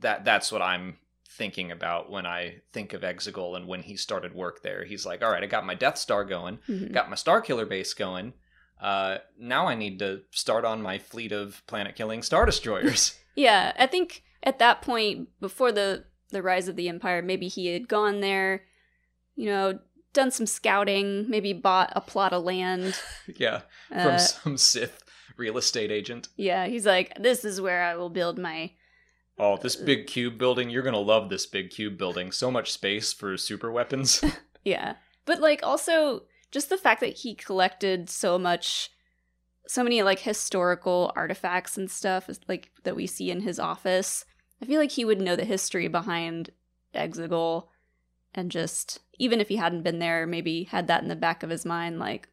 that 0.00 0.24
that's 0.24 0.52
what 0.52 0.62
I'm 0.62 0.98
thinking 1.28 1.70
about 1.70 2.10
when 2.10 2.26
I 2.26 2.56
think 2.72 2.92
of 2.92 3.02
Exegol 3.02 3.56
and 3.56 3.66
when 3.66 3.82
he 3.82 3.96
started 3.96 4.34
work 4.34 4.62
there. 4.62 4.84
He's 4.84 5.06
like, 5.06 5.22
all 5.22 5.30
right, 5.30 5.42
I 5.42 5.46
got 5.46 5.64
my 5.64 5.74
Death 5.74 5.96
Star 5.96 6.24
going, 6.24 6.58
Mhm. 6.68 6.92
got 6.92 7.08
my 7.08 7.16
Star 7.16 7.40
Killer 7.40 7.64
base 7.64 7.94
going. 7.94 8.34
Uh, 8.80 9.18
now 9.38 9.66
I 9.66 9.74
need 9.74 9.98
to 10.00 10.22
start 10.30 10.64
on 10.64 10.82
my 10.82 10.98
fleet 10.98 11.32
of 11.32 11.62
planet 11.66 11.94
killing 11.96 12.22
Star 12.22 12.46
Destroyers. 12.46 13.16
Yeah, 13.36 13.72
I 13.78 13.86
think 13.86 14.24
at 14.42 14.58
that 14.58 14.82
point, 14.82 15.28
before 15.40 15.70
the 15.70 16.04
the 16.30 16.42
rise 16.42 16.68
of 16.68 16.76
the 16.76 16.88
empire, 16.88 17.22
maybe 17.22 17.48
he 17.48 17.68
had 17.68 17.88
gone 17.88 18.20
there, 18.20 18.62
you 19.36 19.46
know, 19.46 19.78
done 20.12 20.30
some 20.30 20.46
scouting, 20.46 21.28
maybe 21.28 21.52
bought 21.52 21.92
a 21.94 22.00
plot 22.00 22.32
of 22.32 22.44
land. 22.44 22.98
yeah, 23.36 23.60
from 23.88 23.98
Uh, 24.14 24.18
some 24.18 24.56
Sith 24.56 25.02
real 25.36 25.56
estate 25.58 25.90
agent. 25.90 26.28
yeah, 26.36 26.66
he's 26.66 26.84
like, 26.86 27.12
this 27.18 27.44
is 27.44 27.60
where 27.60 27.82
I 27.82 27.94
will 27.96 28.10
build 28.10 28.38
my. 28.38 28.72
Oh, 29.38 29.56
this 29.56 29.74
big 29.76 30.06
cube 30.06 30.36
building, 30.36 30.68
you're 30.68 30.82
going 30.82 30.92
to 30.92 30.98
love 30.98 31.30
this 31.30 31.46
big 31.46 31.70
cube 31.70 31.96
building. 31.96 32.30
So 32.30 32.50
much 32.50 32.70
space 32.72 33.12
for 33.12 33.36
super 33.36 33.70
weapons. 33.70 34.22
Yeah, 34.62 34.96
but 35.24 35.40
like 35.40 35.60
also 35.62 36.24
just 36.50 36.68
the 36.68 36.76
fact 36.76 37.00
that 37.00 37.16
he 37.20 37.34
collected 37.34 38.10
so 38.10 38.38
much, 38.38 38.90
so 39.66 39.82
many 39.82 40.02
like 40.02 40.18
historical 40.18 41.12
artifacts 41.16 41.78
and 41.78 41.90
stuff, 41.90 42.28
like 42.46 42.70
that 42.84 42.94
we 42.94 43.06
see 43.06 43.30
in 43.30 43.40
his 43.40 43.58
office. 43.58 44.26
I 44.62 44.66
feel 44.66 44.80
like 44.80 44.92
he 44.92 45.04
would 45.04 45.20
know 45.20 45.36
the 45.36 45.44
history 45.44 45.88
behind 45.88 46.50
Exegol, 46.94 47.68
and 48.34 48.50
just 48.50 49.00
even 49.18 49.40
if 49.40 49.48
he 49.48 49.56
hadn't 49.56 49.82
been 49.82 49.98
there, 49.98 50.26
maybe 50.26 50.64
had 50.64 50.86
that 50.88 51.02
in 51.02 51.08
the 51.08 51.16
back 51.16 51.42
of 51.42 51.50
his 51.50 51.64
mind, 51.64 51.98
like 51.98 52.28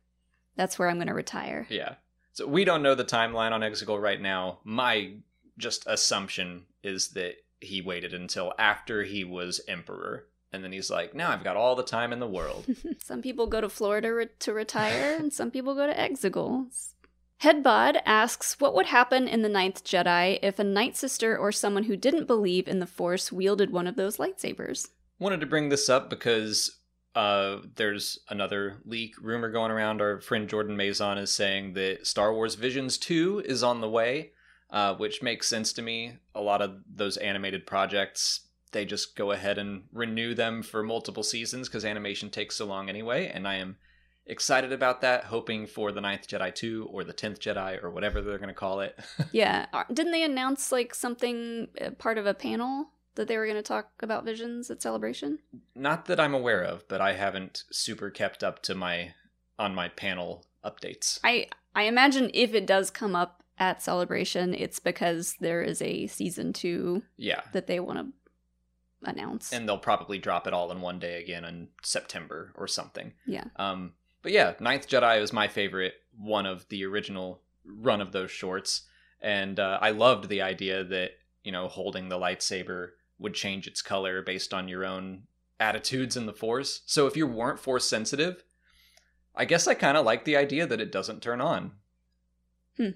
that's 0.55 0.77
where 0.79 0.89
I'm 0.89 0.97
going 0.97 1.07
to 1.07 1.13
retire. 1.13 1.67
yeah. 1.69 1.95
So 2.33 2.45
we 2.45 2.65
don't 2.65 2.83
know 2.83 2.93
the 2.93 3.03
timeline 3.03 3.51
on 3.51 3.61
Exegol 3.61 3.99
right 3.99 4.21
now. 4.21 4.59
My 4.63 5.13
just 5.57 5.87
assumption 5.87 6.65
is 6.83 7.07
that 7.09 7.37
he 7.59 7.81
waited 7.81 8.13
until 8.13 8.53
after 8.59 9.03
he 9.03 9.23
was 9.23 9.59
emperor. 9.67 10.27
And 10.53 10.63
then 10.63 10.71
he's 10.71 10.91
like, 10.91 11.15
now 11.15 11.31
I've 11.31 11.43
got 11.43 11.55
all 11.55 11.75
the 11.75 11.81
time 11.81 12.13
in 12.13 12.19
the 12.19 12.27
world. 12.27 12.65
some 13.03 13.23
people 13.23 13.47
go 13.47 13.59
to 13.59 13.69
Florida 13.69 14.13
re- 14.13 14.29
to 14.39 14.53
retire, 14.53 15.15
and 15.17 15.33
some 15.33 15.49
people 15.49 15.73
go 15.73 15.87
to 15.87 15.93
Exegol. 15.93 16.67
Headbod 17.43 18.01
asks 18.03 18.59
what 18.59 18.73
would 18.73 18.87
happen 18.87 19.27
in 19.27 19.43
The 19.43 19.49
Ninth 19.49 19.83
Jedi 19.83 20.39
if 20.41 20.57
a 20.57 20.63
Night 20.63 20.97
Sister 20.97 21.37
or 21.37 21.51
someone 21.51 21.83
who 21.83 21.95
didn't 21.95 22.25
believe 22.25 22.67
in 22.67 22.79
the 22.79 22.87
Force 22.87 23.31
wielded 23.31 23.71
one 23.71 23.85
of 23.85 23.95
those 23.95 24.17
lightsabers. 24.17 24.89
Wanted 25.19 25.41
to 25.41 25.45
bring 25.45 25.69
this 25.69 25.87
up 25.87 26.09
because 26.09 26.79
uh, 27.13 27.57
there's 27.75 28.19
another 28.29 28.77
leak 28.85 29.13
rumor 29.21 29.51
going 29.51 29.69
around. 29.69 30.01
Our 30.01 30.19
friend 30.19 30.49
Jordan 30.49 30.75
Maison 30.75 31.19
is 31.19 31.31
saying 31.31 31.73
that 31.73 32.07
Star 32.07 32.33
Wars 32.33 32.55
Visions 32.55 32.97
2 32.97 33.43
is 33.45 33.61
on 33.61 33.81
the 33.81 33.89
way, 33.89 34.31
uh, 34.71 34.95
which 34.95 35.21
makes 35.21 35.47
sense 35.47 35.73
to 35.73 35.83
me. 35.83 36.13
A 36.33 36.41
lot 36.41 36.63
of 36.63 36.77
those 36.91 37.17
animated 37.17 37.67
projects, 37.67 38.47
they 38.71 38.83
just 38.83 39.15
go 39.15 39.31
ahead 39.31 39.59
and 39.59 39.83
renew 39.93 40.33
them 40.33 40.63
for 40.63 40.81
multiple 40.81 41.23
seasons 41.23 41.67
because 41.69 41.85
animation 41.85 42.31
takes 42.31 42.55
so 42.55 42.65
long 42.65 42.89
anyway. 42.89 43.31
And 43.31 43.47
I 43.47 43.55
am 43.55 43.77
excited 44.27 44.71
about 44.71 45.01
that, 45.01 45.25
hoping 45.25 45.65
for 45.67 45.91
the 45.91 46.01
Ninth 46.01 46.27
Jedi 46.27 46.53
2 46.53 46.87
or 46.91 47.03
the 47.03 47.13
Tenth 47.13 47.39
Jedi 47.39 47.81
or 47.83 47.89
whatever 47.89 48.21
they're 48.21 48.37
going 48.37 48.49
to 48.49 48.53
call 48.53 48.81
it. 48.81 48.97
Yeah, 49.31 49.65
didn't 49.91 50.11
they 50.11 50.23
announce 50.23 50.71
like 50.71 50.93
something 50.95 51.67
uh, 51.81 51.91
part 51.91 52.17
of 52.17 52.25
a 52.25 52.33
panel 52.33 52.89
that 53.15 53.27
they 53.27 53.37
were 53.37 53.45
going 53.45 53.57
to 53.57 53.63
talk 53.63 53.89
about 54.01 54.25
visions 54.25 54.69
at 54.69 54.81
Celebration? 54.81 55.39
Not 55.75 56.05
that 56.05 56.19
I'm 56.19 56.33
aware 56.33 56.61
of, 56.63 56.87
but 56.87 57.01
I 57.01 57.13
haven't 57.13 57.63
super 57.71 58.09
kept 58.09 58.43
up 58.43 58.61
to 58.63 58.75
my 58.75 59.13
on 59.59 59.73
my 59.73 59.89
panel 59.89 60.45
updates. 60.63 61.19
I 61.23 61.47
I 61.75 61.83
imagine 61.83 62.29
if 62.33 62.53
it 62.53 62.65
does 62.67 62.89
come 62.91 63.15
up 63.15 63.41
at 63.59 63.81
Celebration, 63.81 64.53
it's 64.53 64.79
because 64.79 65.35
there 65.39 65.61
is 65.63 65.81
a 65.81 66.05
season 66.07 66.53
two 66.53 67.01
Yeah. 67.17 67.41
that 67.53 67.65
they 67.67 67.79
want 67.79 67.97
to 67.99 68.13
announce. 69.09 69.51
And 69.53 69.67
they'll 69.67 69.77
probably 69.77 70.19
drop 70.19 70.47
it 70.47 70.53
all 70.53 70.71
in 70.71 70.81
one 70.81 70.99
day 70.99 71.21
again 71.21 71.43
in 71.45 71.69
September 71.83 72.51
or 72.55 72.67
something. 72.67 73.13
yeah, 73.25 73.45
Um, 73.55 73.93
but 74.27 74.33
yeah, 74.33 74.55
Ninth 74.59 74.89
Jedi 74.89 75.21
was 75.21 75.31
my 75.31 75.47
favorite 75.47 75.93
one 76.17 76.45
of 76.45 76.67
the 76.67 76.83
original 76.83 77.39
run 77.63 78.01
of 78.01 78.11
those 78.11 78.29
shorts, 78.29 78.81
and 79.21 79.57
uh, 79.57 79.79
I 79.81 79.91
loved 79.91 80.27
the 80.27 80.41
idea 80.41 80.83
that 80.83 81.11
you 81.45 81.53
know 81.53 81.69
holding 81.69 82.09
the 82.09 82.19
lightsaber 82.19 82.89
would 83.19 83.33
change 83.33 83.67
its 83.67 83.81
color 83.81 84.21
based 84.21 84.53
on 84.53 84.67
your 84.67 84.83
own 84.83 85.23
attitudes 85.61 86.17
in 86.17 86.25
the 86.25 86.33
Force. 86.33 86.81
So 86.85 87.07
if 87.07 87.15
you 87.15 87.25
weren't 87.25 87.57
Force 87.57 87.85
sensitive, 87.85 88.43
I 89.33 89.45
guess 89.45 89.65
I 89.65 89.75
kind 89.75 89.95
of 89.95 90.03
like 90.03 90.25
the 90.25 90.35
idea 90.35 90.67
that 90.67 90.81
it 90.81 90.91
doesn't 90.91 91.23
turn 91.23 91.39
on. 91.39 91.71
Hmm. 92.75 92.89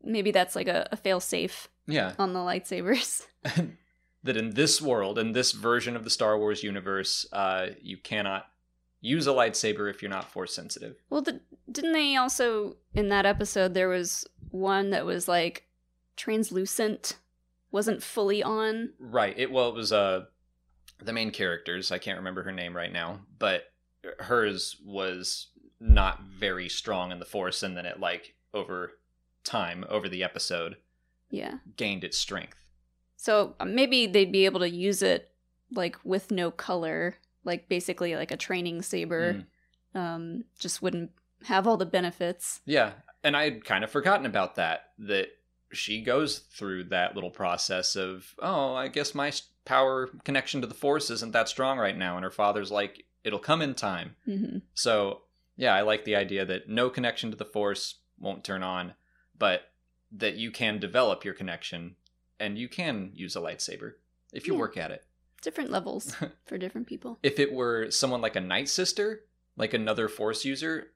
Maybe 0.00 0.30
that's 0.30 0.54
like 0.54 0.68
a, 0.68 0.86
a 0.92 0.96
fail 0.96 1.18
safe 1.18 1.66
Yeah, 1.88 2.12
on 2.20 2.34
the 2.34 2.38
lightsabers. 2.38 3.26
that 4.22 4.36
in 4.36 4.50
this 4.50 4.80
world, 4.80 5.18
in 5.18 5.32
this 5.32 5.50
version 5.50 5.96
of 5.96 6.04
the 6.04 6.08
Star 6.08 6.38
Wars 6.38 6.62
universe, 6.62 7.26
uh, 7.32 7.70
you 7.82 7.96
cannot 7.96 8.46
use 9.00 9.26
a 9.26 9.30
lightsaber 9.30 9.88
if 9.90 10.02
you're 10.02 10.10
not 10.10 10.30
Force 10.30 10.54
sensitive. 10.54 10.96
Well, 11.08 11.22
th- 11.22 11.40
didn't 11.70 11.92
they 11.92 12.16
also 12.16 12.76
in 12.94 13.08
that 13.08 13.26
episode 13.26 13.74
there 13.74 13.88
was 13.88 14.26
one 14.50 14.90
that 14.90 15.04
was 15.06 15.26
like 15.28 15.64
translucent, 16.16 17.16
wasn't 17.72 18.02
fully 18.02 18.42
on. 18.42 18.90
Right. 18.98 19.34
It 19.38 19.50
well, 19.50 19.68
it 19.68 19.74
was 19.74 19.92
uh 19.92 20.24
the 21.02 21.12
main 21.12 21.30
characters. 21.30 21.90
I 21.90 21.98
can't 21.98 22.18
remember 22.18 22.42
her 22.42 22.52
name 22.52 22.76
right 22.76 22.92
now, 22.92 23.20
but 23.38 23.64
hers 24.18 24.76
was 24.84 25.48
not 25.80 26.20
very 26.22 26.68
strong 26.68 27.10
in 27.10 27.18
the 27.18 27.24
Force, 27.24 27.62
and 27.62 27.74
then 27.76 27.86
it 27.86 27.98
like 28.00 28.34
over 28.52 28.92
time, 29.44 29.84
over 29.88 30.08
the 30.10 30.22
episode, 30.22 30.76
Yeah. 31.30 31.54
gained 31.76 32.04
its 32.04 32.18
strength. 32.18 32.58
So 33.16 33.54
uh, 33.58 33.64
maybe 33.64 34.06
they'd 34.06 34.30
be 34.32 34.44
able 34.44 34.60
to 34.60 34.68
use 34.68 35.00
it 35.02 35.30
like 35.72 35.96
with 36.04 36.30
no 36.30 36.50
color, 36.50 37.16
like 37.44 37.68
basically 37.68 38.14
like 38.16 38.30
a 38.30 38.36
training 38.36 38.82
saber. 38.82 39.34
Mm. 39.34 39.98
Um, 40.00 40.44
just 40.58 40.82
wouldn't 40.82 41.10
have 41.44 41.66
all 41.66 41.76
the 41.76 41.86
benefits. 41.86 42.60
Yeah, 42.64 42.92
and 43.24 43.36
I 43.36 43.44
had 43.44 43.64
kind 43.64 43.82
of 43.82 43.90
forgotten 43.90 44.26
about 44.26 44.54
that. 44.56 44.90
That 44.98 45.28
she 45.72 46.02
goes 46.02 46.38
through 46.38 46.84
that 46.84 47.14
little 47.14 47.30
process 47.30 47.96
of, 47.96 48.34
oh, 48.40 48.74
I 48.74 48.88
guess 48.88 49.14
my 49.14 49.32
power 49.64 50.08
connection 50.24 50.60
to 50.60 50.66
the 50.66 50.74
Force 50.74 51.10
isn't 51.10 51.32
that 51.32 51.48
strong 51.48 51.78
right 51.78 51.96
now, 51.96 52.16
and 52.16 52.24
her 52.24 52.30
father's 52.30 52.70
like, 52.70 53.04
it'll 53.24 53.38
come 53.38 53.62
in 53.62 53.74
time. 53.74 54.16
hmm 54.24 54.58
So, 54.74 55.22
yeah, 55.56 55.74
I 55.74 55.82
like 55.82 56.04
the 56.04 56.16
idea 56.16 56.44
that 56.44 56.68
no 56.68 56.88
connection 56.90 57.30
to 57.30 57.36
the 57.36 57.44
Force 57.44 57.96
won't 58.18 58.44
turn 58.44 58.62
on, 58.62 58.94
but 59.38 59.62
that 60.12 60.36
you 60.36 60.50
can 60.50 60.78
develop 60.78 61.24
your 61.24 61.34
connection 61.34 61.96
and 62.38 62.58
you 62.58 62.68
can 62.68 63.10
use 63.14 63.36
a 63.36 63.40
lightsaber 63.40 63.92
if 64.32 64.46
you 64.46 64.54
Yeah. 64.54 64.58
work 64.60 64.76
at 64.76 64.90
it. 64.90 65.04
Different 65.42 65.70
levels 65.70 66.14
for 66.46 66.58
different 66.58 66.86
people. 66.86 67.18
If 67.22 67.38
it 67.38 67.52
were 67.52 67.90
someone 67.90 68.20
like 68.20 68.36
a 68.36 68.40
Night 68.40 68.68
Sister, 68.68 69.24
like 69.56 69.74
another 69.74 70.08
Force 70.08 70.44
user, 70.44 70.88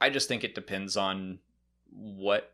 I 0.00 0.10
just 0.10 0.28
think 0.28 0.44
it 0.44 0.54
depends 0.54 0.96
on 0.96 1.38
what 1.90 2.52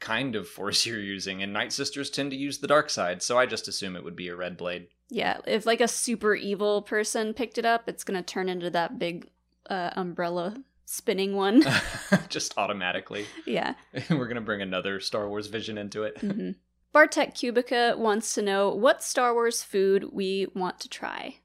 kind 0.00 0.34
of 0.36 0.48
Force 0.48 0.86
you're 0.86 1.00
using. 1.00 1.42
And 1.42 1.52
Night 1.52 1.72
Sisters 1.72 2.10
tend 2.10 2.30
to 2.30 2.36
use 2.36 2.58
the 2.58 2.66
dark 2.66 2.90
side, 2.90 3.22
so 3.22 3.38
I 3.38 3.46
just 3.46 3.68
assume 3.68 3.96
it 3.96 4.04
would 4.04 4.16
be 4.16 4.28
a 4.28 4.36
red 4.36 4.56
blade. 4.56 4.88
Yeah, 5.10 5.38
if 5.46 5.66
like 5.66 5.80
a 5.80 5.88
super 5.88 6.34
evil 6.34 6.82
person 6.82 7.34
picked 7.34 7.58
it 7.58 7.66
up, 7.66 7.88
it's 7.88 8.04
gonna 8.04 8.22
turn 8.22 8.48
into 8.48 8.70
that 8.70 8.98
big 8.98 9.28
uh, 9.68 9.90
umbrella 9.96 10.56
spinning 10.86 11.34
one. 11.34 11.62
just 12.28 12.56
automatically. 12.58 13.26
yeah. 13.46 13.74
We're 14.10 14.26
going 14.26 14.34
to 14.36 14.40
bring 14.40 14.62
another 14.62 15.00
Star 15.00 15.28
Wars 15.28 15.46
vision 15.46 15.78
into 15.78 16.02
it. 16.04 16.18
hmm 16.18 16.50
Bartek 16.94 17.34
Kubica 17.34 17.98
wants 17.98 18.34
to 18.36 18.40
know 18.42 18.70
what 18.70 19.02
Star 19.02 19.34
Wars 19.34 19.64
food 19.64 20.10
we 20.12 20.46
want 20.54 20.78
to 20.78 20.88
try. 20.88 21.40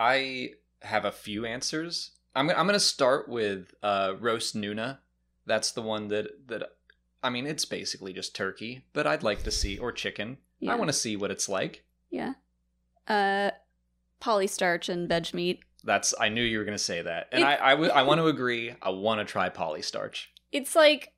I 0.00 0.50
have 0.80 1.04
a 1.04 1.12
few 1.12 1.46
answers. 1.46 2.10
I'm 2.34 2.50
I'm 2.50 2.66
going 2.66 2.72
to 2.72 2.80
start 2.80 3.28
with 3.28 3.72
uh, 3.84 4.14
roast 4.18 4.56
Nuna. 4.56 4.98
That's 5.46 5.70
the 5.70 5.80
one 5.80 6.08
that 6.08 6.48
that 6.48 6.72
I 7.22 7.30
mean 7.30 7.46
it's 7.46 7.64
basically 7.64 8.12
just 8.12 8.34
turkey, 8.34 8.84
but 8.92 9.06
I'd 9.06 9.22
like 9.22 9.44
to 9.44 9.52
see 9.52 9.78
or 9.78 9.92
chicken. 9.92 10.38
Yeah. 10.58 10.72
I 10.72 10.74
want 10.74 10.88
to 10.88 10.92
see 10.92 11.16
what 11.16 11.30
it's 11.30 11.48
like. 11.48 11.84
Yeah. 12.10 12.34
Uh, 13.06 13.52
polystarch 14.20 14.88
and 14.88 15.08
veg 15.08 15.32
meat. 15.32 15.60
That's 15.84 16.14
I 16.20 16.30
knew 16.30 16.42
you 16.42 16.58
were 16.58 16.64
going 16.64 16.76
to 16.78 16.82
say 16.82 17.00
that, 17.02 17.28
and 17.30 17.42
It- 17.42 17.46
I 17.46 17.68
I, 17.68 17.70
w- 17.72 17.90
I 17.92 18.02
want 18.02 18.18
to 18.20 18.26
agree. 18.26 18.74
I 18.82 18.90
want 18.90 19.20
to 19.20 19.24
try 19.24 19.48
polystarch. 19.50 20.26
It's 20.50 20.74
like 20.74 21.12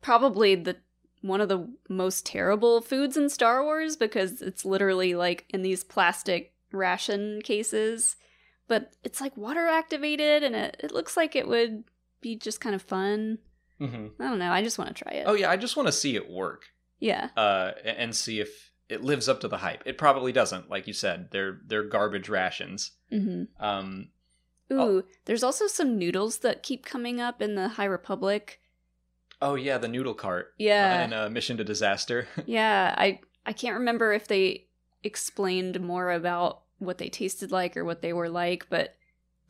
probably 0.00 0.54
the 0.54 0.76
one 1.22 1.40
of 1.40 1.48
the 1.48 1.68
most 1.88 2.24
terrible 2.26 2.80
foods 2.80 3.16
in 3.16 3.28
Star 3.28 3.62
Wars 3.62 3.96
because 3.96 4.40
it's 4.42 4.64
literally 4.64 5.14
like 5.14 5.44
in 5.50 5.62
these 5.62 5.84
plastic 5.84 6.52
ration 6.72 7.42
cases, 7.42 8.16
but 8.68 8.92
it's 9.04 9.20
like 9.20 9.36
water 9.36 9.66
activated 9.66 10.42
and 10.42 10.54
it, 10.56 10.76
it 10.80 10.92
looks 10.92 11.16
like 11.16 11.36
it 11.36 11.46
would 11.48 11.84
be 12.20 12.36
just 12.36 12.60
kind 12.60 12.74
of 12.74 12.82
fun. 12.82 13.38
hmm 13.78 14.08
I 14.18 14.24
don't 14.28 14.38
know. 14.38 14.52
I 14.52 14.62
just 14.62 14.78
want 14.78 14.94
to 14.96 15.04
try 15.04 15.12
it. 15.12 15.24
Oh 15.26 15.34
yeah, 15.34 15.50
I 15.50 15.56
just 15.56 15.76
want 15.76 15.86
to 15.88 15.92
see 15.92 16.16
it 16.16 16.30
work. 16.30 16.66
yeah. 17.00 17.28
uh, 17.36 17.72
and 17.84 18.14
see 18.14 18.40
if 18.40 18.70
it 18.88 19.02
lives 19.02 19.28
up 19.28 19.40
to 19.40 19.48
the 19.48 19.58
hype. 19.58 19.82
It 19.86 19.98
probably 19.98 20.32
doesn't, 20.32 20.68
like 20.68 20.86
you 20.86 20.92
said. 20.92 21.28
They're 21.30 21.60
they're 21.66 21.84
garbage 21.84 22.28
rations. 22.28 22.92
hmm 23.10 23.44
Um, 23.58 24.08
Ooh, 24.72 24.80
Oh. 24.80 25.02
there's 25.24 25.42
also 25.42 25.66
some 25.66 25.98
noodles 25.98 26.38
that 26.38 26.62
keep 26.62 26.84
coming 26.86 27.20
up 27.20 27.42
in 27.42 27.54
the 27.56 27.68
High 27.68 27.84
Republic. 27.86 28.59
Oh 29.42 29.54
yeah, 29.54 29.78
the 29.78 29.88
noodle 29.88 30.14
cart. 30.14 30.52
Yeah. 30.58 31.04
in 31.04 31.12
uh, 31.12 31.28
Mission 31.30 31.56
to 31.58 31.64
Disaster. 31.64 32.26
Yeah, 32.46 32.94
I 32.96 33.20
I 33.46 33.52
can't 33.52 33.78
remember 33.78 34.12
if 34.12 34.28
they 34.28 34.66
explained 35.02 35.80
more 35.80 36.10
about 36.12 36.62
what 36.78 36.98
they 36.98 37.08
tasted 37.08 37.50
like 37.50 37.76
or 37.76 37.84
what 37.84 38.02
they 38.02 38.12
were 38.12 38.28
like, 38.28 38.66
but 38.70 38.94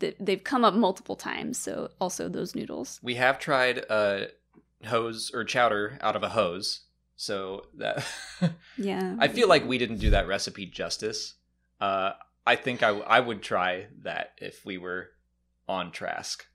th- 0.00 0.16
they've 0.20 0.42
come 0.42 0.64
up 0.64 0.74
multiple 0.74 1.16
times. 1.16 1.58
So 1.58 1.90
also 2.00 2.28
those 2.28 2.54
noodles. 2.54 2.98
We 3.02 3.14
have 3.16 3.38
tried 3.38 3.84
uh 3.90 4.26
hose 4.86 5.30
or 5.34 5.44
chowder 5.44 5.98
out 6.00 6.16
of 6.16 6.22
a 6.22 6.30
hose. 6.30 6.80
So 7.16 7.66
that 7.78 8.06
Yeah. 8.78 9.16
I 9.18 9.28
feel 9.28 9.48
like 9.48 9.66
we 9.68 9.76
didn't 9.78 9.98
do 9.98 10.10
that 10.10 10.26
recipe 10.28 10.66
justice. 10.66 11.34
Uh 11.80 12.12
I 12.46 12.56
think 12.56 12.82
I 12.82 12.88
I 12.90 13.20
would 13.20 13.42
try 13.42 13.86
that 14.02 14.32
if 14.38 14.64
we 14.64 14.78
were 14.78 15.10
on 15.68 15.92
Trask. 15.92 16.46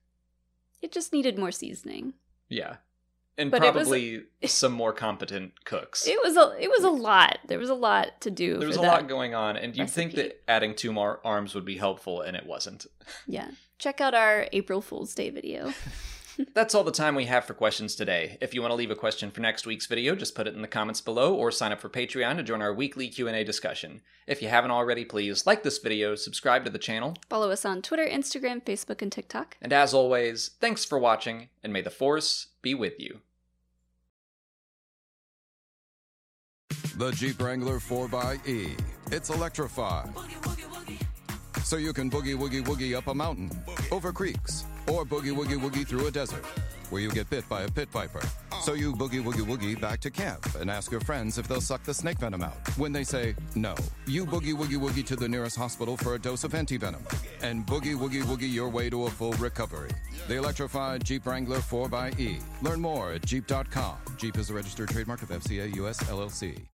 it 0.81 0.91
just 0.91 1.13
needed 1.13 1.37
more 1.37 1.51
seasoning. 1.51 2.13
Yeah. 2.49 2.77
And 3.37 3.51
But 3.51 3.63
it 3.63 3.73
was- 3.73 3.87
probably 3.87 4.23
some 4.45 4.71
more 4.71 4.93
competent 4.93 5.65
cooks. 5.65 6.07
It 6.07 6.19
was 6.23 6.37
a 6.37 6.55
it 6.59 6.69
was 6.69 6.83
a 6.83 6.89
lot. 6.89 7.39
There 7.47 7.59
was 7.59 7.69
a 7.69 7.75
lot 7.75 8.21
to 8.21 8.31
do. 8.31 8.57
there 8.57 8.67
was 8.67 8.77
a 8.77 8.81
lot 8.81 9.07
going 9.07 9.35
on, 9.35 9.57
and 9.57 9.75
you'd 9.75 9.89
think 9.89 10.13
that 10.15 10.41
adding 10.47 10.73
two 10.73 10.93
more 10.93 11.19
arms 11.25 11.53
would 11.53 11.65
be 11.65 11.77
helpful, 11.77 12.21
and 12.21 12.37
it 12.37 12.45
wasn't. 12.45 12.85
Yeah. 13.27 13.49
Check 13.77 13.99
out 13.99 14.13
our 14.13 14.47
April 14.53 14.81
Fool's 14.81 15.13
Day 15.13 15.29
video. 15.29 15.73
That's 16.53 16.75
all 16.75 16.83
the 16.83 16.91
time 16.91 17.15
we 17.15 17.25
have 17.25 17.45
for 17.45 17.53
questions 17.53 17.95
today. 17.95 18.37
If 18.41 18.53
you 18.53 18.61
want 18.61 18.71
to 18.71 18.75
leave 18.75 18.91
a 18.91 18.95
question 18.95 19.31
for 19.31 19.39
next 19.41 19.65
week's 19.65 19.85
video, 19.85 20.15
just 20.15 20.35
put 20.35 20.47
it 20.47 20.53
in 20.53 20.61
the 20.61 20.67
comments 20.67 20.99
below 21.01 21.33
or 21.33 21.51
sign 21.51 21.71
up 21.71 21.79
for 21.79 21.89
Patreon 21.89 22.35
to 22.37 22.43
join 22.43 22.61
our 22.61 22.73
weekly 22.73 23.07
Q&A 23.07 23.43
discussion. 23.43 24.01
If 24.27 24.41
you 24.41 24.49
haven't 24.49 24.71
already, 24.71 25.05
please 25.05 25.45
like 25.45 25.63
this 25.63 25.77
video, 25.77 26.15
subscribe 26.15 26.65
to 26.65 26.71
the 26.71 26.79
channel, 26.79 27.15
Follow 27.29 27.51
us 27.51 27.63
on 27.63 27.81
Twitter, 27.81 28.05
Instagram, 28.05 28.63
Facebook, 28.63 29.01
and 29.01 29.11
TikTok. 29.11 29.55
and 29.61 29.71
as 29.71 29.93
always, 29.93 30.51
thanks 30.59 30.83
for 30.83 30.99
watching 30.99 31.47
and 31.63 31.71
may 31.71 31.81
the 31.81 31.89
force 31.89 32.47
be 32.61 32.73
with 32.73 32.99
you. 32.99 33.21
The 36.97 37.11
Jeep 37.11 37.41
Wrangler 37.41 37.79
4xE. 37.79 38.79
It's 39.11 39.29
electrified. 39.29 40.09
So 41.61 41.75
you 41.75 41.91
can 41.91 42.09
boogie 42.09 42.37
woogie 42.37 42.63
woogie 42.63 42.95
up 42.95 43.07
a 43.07 43.13
mountain, 43.13 43.51
over 43.91 44.13
creeks, 44.13 44.63
or 44.87 45.03
boogie 45.03 45.35
woogie 45.35 45.59
woogie 45.59 45.85
through 45.85 46.07
a 46.07 46.11
desert 46.11 46.45
where 46.89 47.01
you 47.01 47.11
get 47.11 47.29
bit 47.29 47.47
by 47.49 47.63
a 47.63 47.67
pit 47.69 47.89
viper. 47.89 48.21
So 48.61 48.75
you 48.75 48.93
boogie 48.93 49.21
woogie 49.21 49.45
woogie 49.45 49.79
back 49.79 49.99
to 50.01 50.09
camp 50.09 50.55
and 50.55 50.71
ask 50.71 50.89
your 50.89 51.01
friends 51.01 51.37
if 51.37 51.49
they'll 51.49 51.59
suck 51.59 51.83
the 51.83 51.93
snake 51.93 52.19
venom 52.19 52.41
out. 52.41 52.55
When 52.77 52.93
they 52.93 53.03
say 53.03 53.35
no, 53.55 53.75
you 54.07 54.25
boogie 54.25 54.53
woogie 54.53 54.79
woogie 54.79 55.05
to 55.07 55.17
the 55.17 55.27
nearest 55.27 55.57
hospital 55.57 55.97
for 55.97 56.15
a 56.15 56.19
dose 56.19 56.45
of 56.45 56.53
antivenom 56.53 57.01
and 57.41 57.65
boogie 57.65 57.97
woogie 57.97 58.23
woogie 58.23 58.53
your 58.53 58.69
way 58.69 58.89
to 58.89 59.07
a 59.07 59.09
full 59.09 59.33
recovery. 59.33 59.91
The 60.29 60.35
electrified 60.35 61.03
Jeep 61.03 61.25
Wrangler 61.25 61.57
4xE. 61.57 62.41
Learn 62.61 62.79
more 62.79 63.11
at 63.11 63.25
Jeep.com. 63.25 63.97
Jeep 64.15 64.37
is 64.37 64.49
a 64.49 64.53
registered 64.53 64.89
trademark 64.89 65.23
of 65.23 65.29
FCA 65.29 65.75
US 65.75 66.01
LLC. 66.03 66.65